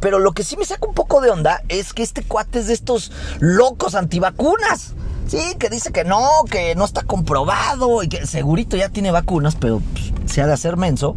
pero 0.00 0.18
lo 0.18 0.32
que 0.32 0.42
sí 0.42 0.56
me 0.56 0.64
saca 0.64 0.86
un 0.86 0.94
poco 0.94 1.20
de 1.20 1.30
onda 1.30 1.62
es 1.68 1.92
que 1.92 2.02
este 2.02 2.22
cuate 2.22 2.60
es 2.60 2.66
de 2.66 2.74
estos 2.74 3.12
locos 3.40 3.94
antivacunas. 3.94 4.94
Sí, 5.28 5.56
que 5.58 5.68
dice 5.68 5.90
que 5.90 6.04
no, 6.04 6.28
que 6.48 6.76
no 6.76 6.84
está 6.84 7.02
comprobado 7.02 8.02
y 8.02 8.08
que 8.08 8.26
segurito 8.26 8.76
ya 8.76 8.90
tiene 8.90 9.10
vacunas, 9.10 9.56
pero 9.56 9.80
pues, 9.92 10.12
se 10.30 10.40
ha 10.40 10.46
de 10.46 10.52
hacer 10.52 10.76
menso. 10.76 11.16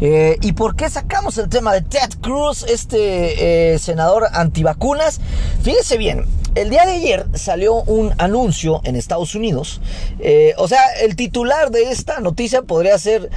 Eh, 0.00 0.36
¿Y 0.40 0.52
por 0.52 0.76
qué 0.76 0.88
sacamos 0.90 1.38
el 1.38 1.48
tema 1.48 1.72
de 1.72 1.82
Ted 1.82 2.10
Cruz, 2.20 2.64
este 2.68 3.74
eh, 3.74 3.78
senador 3.78 4.26
antivacunas? 4.32 5.20
Fíjese 5.62 5.98
bien, 5.98 6.24
el 6.54 6.70
día 6.70 6.84
de 6.86 6.92
ayer 6.92 7.26
salió 7.34 7.82
un 7.82 8.14
anuncio 8.18 8.80
en 8.84 8.96
Estados 8.96 9.34
Unidos. 9.34 9.80
Eh, 10.18 10.54
o 10.56 10.66
sea, 10.66 10.80
el 11.02 11.14
titular 11.14 11.70
de 11.70 11.90
esta 11.90 12.20
noticia 12.20 12.62
podría 12.62 12.98
ser 12.98 13.30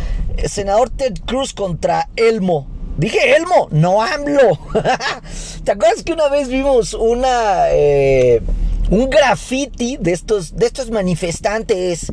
senador 0.45 0.89
Ted 0.89 1.13
Cruz 1.25 1.53
contra 1.53 2.09
Elmo. 2.15 2.67
Dije 2.97 3.35
Elmo, 3.35 3.67
no 3.71 4.01
AMLO. 4.01 4.59
¿Te 5.63 5.71
acuerdas 5.71 6.03
que 6.03 6.13
una 6.13 6.29
vez 6.29 6.49
vimos 6.49 6.93
una... 6.93 7.69
Eh, 7.71 8.41
un 8.89 9.09
graffiti 9.09 9.95
de 9.95 10.11
estos, 10.11 10.57
de 10.57 10.65
estos 10.65 10.91
manifestantes 10.91 12.11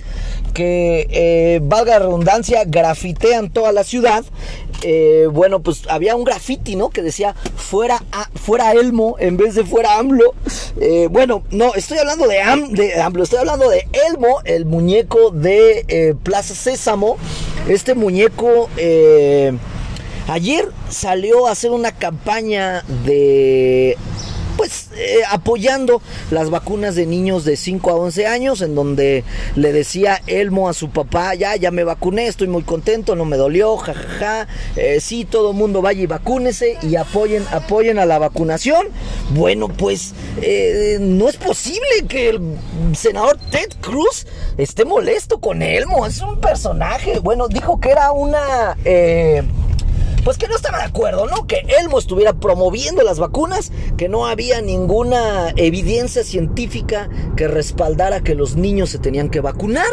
que, 0.55 1.09
eh, 1.11 1.59
valga 1.61 1.99
redundancia, 1.99 2.63
grafitean 2.65 3.51
toda 3.51 3.73
la 3.73 3.83
ciudad. 3.83 4.25
Eh, 4.83 5.27
bueno, 5.33 5.61
pues 5.61 5.83
había 5.89 6.15
un 6.15 6.23
graffiti, 6.23 6.77
¿no? 6.77 6.91
Que 6.91 7.03
decía 7.03 7.35
fuera, 7.57 8.01
fuera 8.37 8.71
Elmo 8.73 9.17
en 9.19 9.37
vez 9.37 9.57
de 9.57 9.65
fuera 9.65 9.99
AMLO. 9.99 10.35
bueno, 11.11 11.43
no, 11.51 11.75
estoy 11.75 11.99
hablando 11.99 12.29
de, 12.29 12.37
de, 12.71 13.01
AMLO, 13.01 13.25
estoy 13.25 13.41
hablando 13.41 13.69
de 13.69 13.89
Elmo, 14.09 14.39
el 14.45 14.65
muñeco 14.65 15.33
de 15.33 16.17
Plaza 16.23 16.55
Sésamo. 16.55 17.17
Este 17.67 17.97
muñeco 17.97 18.69
Ayer 20.29 20.69
salió 20.91 21.47
a 21.47 21.53
hacer 21.53 21.71
una 21.71 21.93
campaña 21.93 22.83
de 23.07 23.97
pues 24.59 24.89
eh, 24.97 25.21
apoyando 25.31 26.03
las 26.33 26.51
vacunas 26.51 26.97
de 26.97 27.07
niños 27.07 27.45
de 27.45 27.57
5 27.57 27.91
a 27.91 27.95
11 27.95 28.27
años, 28.27 28.61
en 28.61 28.75
donde 28.75 29.23
le 29.55 29.73
decía 29.73 30.21
Elmo 30.27 30.69
a 30.69 30.75
su 30.75 30.91
papá, 30.91 31.35
ya, 31.37 31.55
ya 31.55 31.71
me 31.71 31.85
vacuné, 31.85 32.27
estoy 32.27 32.49
muy 32.49 32.65
contento, 32.65 33.15
no 33.15 33.25
me 33.25 33.37
dolió, 33.37 33.77
jajaja, 33.77 34.19
ja, 34.19 34.49
eh, 34.75 34.99
sí, 35.01 35.25
todo 35.25 35.53
mundo 35.53 35.81
vaya 35.81 36.03
y 36.03 36.07
vacúnese 36.07 36.77
y 36.83 36.97
apoyen, 36.97 37.45
apoyen 37.53 38.01
a 38.01 38.05
la 38.05 38.19
vacunación. 38.19 38.89
Bueno, 39.31 39.69
pues 39.69 40.13
eh, 40.43 40.99
no 41.01 41.29
es 41.29 41.37
posible 41.37 41.87
que 42.09 42.31
el 42.31 42.41
senador 42.95 43.39
Ted 43.51 43.71
Cruz 43.81 44.27
esté 44.57 44.85
molesto 44.85 45.39
con 45.39 45.63
Elmo, 45.63 46.05
es 46.05 46.21
un 46.21 46.41
personaje, 46.41 47.21
bueno, 47.21 47.47
dijo 47.47 47.81
que 47.81 47.91
era 47.91 48.11
una 48.11 48.77
pues 50.29 50.37
que 50.37 50.47
no 50.47 50.57
estaba 50.57 50.77
de 50.77 50.85
acuerdo, 50.85 51.27
¿no? 51.27 51.47
Que 51.47 51.65
Elmo 51.81 51.99
estuviera 51.99 52.35
promoviendo 52.35 53.03
las 53.03 53.19
vacunas, 53.19 53.73
que 53.97 54.11
no 54.11 54.27
había 54.27 54.61
ninguna 54.61 55.55
evidencia 55.57 56.23
científica 56.23 57.09
que 57.35 57.49
respaldara 57.49 58.21
que 58.21 58.35
los 58.35 58.55
niños 58.55 58.91
se 58.91 58.99
tenían 58.99 59.31
que 59.31 59.41
vacunar. 59.41 59.87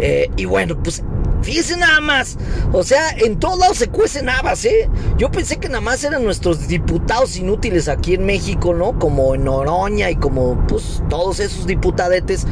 Eh, 0.00 0.30
y 0.38 0.46
bueno, 0.46 0.82
pues 0.82 1.02
Fíjense 1.44 1.76
nada 1.76 2.00
más. 2.00 2.38
O 2.72 2.82
sea, 2.82 3.10
en 3.10 3.38
todos 3.38 3.58
lados 3.58 3.76
se 3.76 3.88
cuecen 3.88 4.28
habas, 4.28 4.64
¿eh? 4.64 4.88
Yo 5.18 5.30
pensé 5.30 5.58
que 5.58 5.68
nada 5.68 5.82
más 5.82 6.02
eran 6.02 6.24
nuestros 6.24 6.66
diputados 6.66 7.36
inútiles 7.36 7.88
aquí 7.88 8.14
en 8.14 8.24
México, 8.24 8.72
¿no? 8.72 8.98
Como 8.98 9.34
en 9.34 9.46
Oroña 9.46 10.10
y 10.10 10.16
como, 10.16 10.66
pues, 10.66 11.02
todos 11.10 11.38
esos 11.40 11.66
diputadetes 11.66 12.46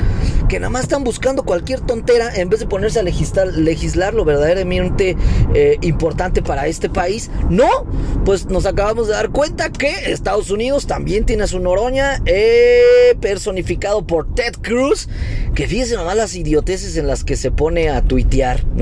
que 0.48 0.60
nada 0.60 0.68
más 0.68 0.82
están 0.82 1.04
buscando 1.04 1.44
cualquier 1.44 1.80
tontera 1.80 2.34
en 2.34 2.50
vez 2.50 2.60
de 2.60 2.66
ponerse 2.66 3.00
a 3.00 3.02
legislar, 3.02 3.46
legislar 3.48 4.12
lo 4.12 4.26
verdaderamente 4.26 5.16
eh, 5.54 5.78
importante 5.80 6.42
para 6.42 6.66
este 6.66 6.90
país. 6.90 7.30
No, 7.48 7.86
pues 8.26 8.46
nos 8.46 8.66
acabamos 8.66 9.06
de 9.06 9.14
dar 9.14 9.30
cuenta 9.30 9.70
que 9.72 10.12
Estados 10.12 10.50
Unidos 10.50 10.86
también 10.86 11.24
tiene 11.24 11.44
a 11.44 11.46
su 11.46 11.58
Noroña 11.58 12.20
eh, 12.26 13.16
personificado 13.20 14.06
por 14.06 14.34
Ted 14.34 14.54
Cruz. 14.60 15.08
Que 15.54 15.66
fíjense 15.66 15.96
nomás 15.96 16.16
las 16.16 16.34
idioteces 16.34 16.96
en 16.96 17.06
las 17.06 17.24
que 17.24 17.36
se 17.36 17.50
pone 17.50 17.88
a 17.88 18.02
tuitear, 18.02 18.64
¿no? 18.74 18.81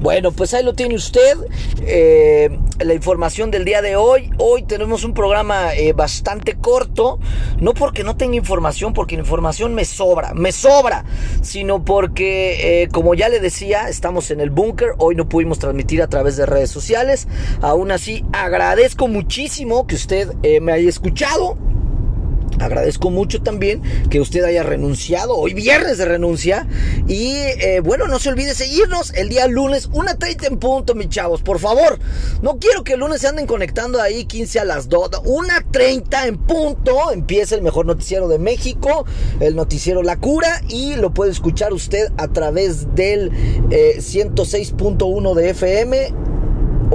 Bueno, 0.00 0.32
pues 0.32 0.54
ahí 0.54 0.62
lo 0.62 0.74
tiene 0.74 0.94
usted, 0.94 1.36
eh, 1.80 2.56
la 2.78 2.94
información 2.94 3.50
del 3.50 3.64
día 3.64 3.82
de 3.82 3.96
hoy. 3.96 4.30
Hoy 4.38 4.62
tenemos 4.62 5.04
un 5.04 5.12
programa 5.12 5.74
eh, 5.74 5.92
bastante 5.92 6.54
corto, 6.54 7.18
no 7.58 7.74
porque 7.74 8.04
no 8.04 8.16
tenga 8.16 8.36
información, 8.36 8.92
porque 8.92 9.16
información 9.16 9.74
me 9.74 9.84
sobra, 9.84 10.34
me 10.34 10.52
sobra, 10.52 11.04
sino 11.42 11.84
porque, 11.84 12.82
eh, 12.82 12.88
como 12.88 13.14
ya 13.14 13.28
le 13.28 13.40
decía, 13.40 13.88
estamos 13.88 14.30
en 14.30 14.40
el 14.40 14.50
búnker, 14.50 14.90
hoy 14.98 15.16
no 15.16 15.28
pudimos 15.28 15.58
transmitir 15.58 16.02
a 16.02 16.08
través 16.08 16.36
de 16.36 16.46
redes 16.46 16.70
sociales. 16.70 17.26
Aún 17.60 17.90
así, 17.90 18.24
agradezco 18.32 19.08
muchísimo 19.08 19.86
que 19.86 19.96
usted 19.96 20.32
me 20.60 20.72
haya 20.72 20.88
escuchado. 20.88 21.56
Agradezco 22.60 23.10
mucho 23.10 23.42
también 23.42 23.82
que 24.10 24.20
usted 24.20 24.44
haya 24.44 24.62
renunciado, 24.62 25.36
hoy 25.36 25.54
viernes 25.54 25.98
de 25.98 26.04
renuncia. 26.04 26.66
Y 27.08 27.34
eh, 27.34 27.80
bueno, 27.82 28.06
no 28.08 28.18
se 28.18 28.28
olvide 28.28 28.54
seguirnos 28.54 29.12
el 29.14 29.28
día 29.28 29.46
lunes, 29.46 29.88
una 29.92 30.16
30 30.16 30.46
en 30.46 30.58
punto, 30.58 30.94
mis 30.94 31.08
chavos, 31.08 31.42
por 31.42 31.58
favor. 31.58 31.98
No 32.42 32.58
quiero 32.58 32.84
que 32.84 32.94
el 32.94 33.00
lunes 33.00 33.20
se 33.20 33.28
anden 33.28 33.46
conectando 33.46 34.00
ahí 34.00 34.24
15 34.24 34.60
a 34.60 34.64
las 34.64 34.88
2, 34.88 35.22
una 35.24 35.64
30 35.70 36.26
en 36.26 36.38
punto. 36.38 37.12
Empieza 37.12 37.54
el 37.54 37.62
mejor 37.62 37.86
noticiero 37.86 38.28
de 38.28 38.38
México, 38.38 39.06
el 39.40 39.56
noticiero 39.56 40.02
La 40.02 40.18
Cura, 40.18 40.62
y 40.68 40.96
lo 40.96 41.12
puede 41.12 41.30
escuchar 41.32 41.72
usted 41.72 42.12
a 42.16 42.28
través 42.28 42.94
del 42.94 43.30
106.1 43.70 45.30
eh, 45.30 45.42
de 45.42 45.50
FM 45.50 46.23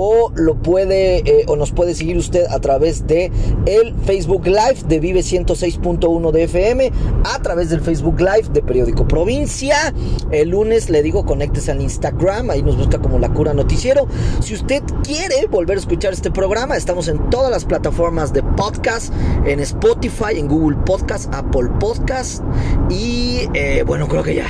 o 0.02 0.32
lo 0.34 0.56
puede 0.56 1.18
eh, 1.18 1.44
o 1.48 1.58
nos 1.58 1.74
puede 1.74 1.94
seguir 1.94 2.16
usted 2.16 2.46
a 2.50 2.62
través 2.62 3.06
de 3.06 3.30
el 3.66 3.94
Facebook 4.06 4.48
Live 4.48 4.84
de 4.88 4.98
Vive 5.02 5.20
106.1 5.20 6.32
de 6.32 6.44
FM, 6.44 6.92
a 7.26 7.42
través 7.42 7.70
del 7.70 7.82
Facebook 7.82 8.18
Live 8.22 8.48
de 8.54 8.62
Periódico 8.62 9.06
Provincia. 9.06 9.94
El 10.32 10.52
lunes 10.52 10.90
le 10.90 11.04
digo, 11.04 11.26
conéctese 11.26 11.72
al 11.72 11.82
Instagram, 11.82 12.50
ahí 12.50 12.64
nos 12.64 12.78
busca 12.78 13.00
como 13.00 13.20
La 13.20 13.34
Cura 13.34 13.54
Noticiero. 13.54 14.08
Si 14.40 14.54
usted 14.54 14.84
quiere 15.04 15.48
volver 15.48 15.76
a 15.76 15.82
escuchar 15.82 16.14
este 16.14 16.32
programa, 16.32 16.78
estamos 16.78 17.10
en 17.10 17.30
todas 17.30 17.52
las 17.52 17.66
plataformas 17.66 18.32
de 18.32 18.42
podcast, 18.42 19.14
en 19.46 19.60
Spotify, 19.60 20.38
en 20.38 20.48
Google 20.48 20.78
Podcast, 20.86 21.34
Apple 21.34 21.72
Podcast 21.78 22.42
y 22.90 23.50
eh, 23.54 23.84
bueno, 23.86 24.08
creo 24.08 24.24
que 24.24 24.36
ya. 24.36 24.48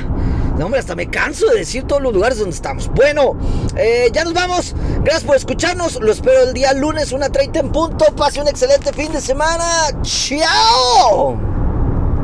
No, 0.60 0.66
hombre, 0.66 0.82
hasta 0.82 0.94
me 0.94 1.10
canso 1.10 1.48
de 1.48 1.60
decir 1.60 1.84
todos 1.84 2.02
los 2.02 2.14
lugares 2.14 2.38
donde 2.38 2.54
estamos. 2.54 2.90
Bueno, 2.90 3.38
eh, 3.78 4.10
ya 4.12 4.26
nos 4.26 4.34
vamos. 4.34 4.76
Gracias 5.06 5.24
por 5.24 5.38
escucharnos. 5.38 6.02
Lo 6.02 6.12
espero 6.12 6.44
el 6.44 6.54
día 6.54 6.74
lunes, 6.74 7.14
una 7.14 7.30
30 7.30 7.60
en 7.62 7.72
punto. 7.72 8.06
Pase 8.14 8.42
un 8.42 8.50
excelente 8.50 8.92
fin 8.92 9.10
de 9.14 9.22
semana. 9.22 9.64
¡Chao! 10.02 11.49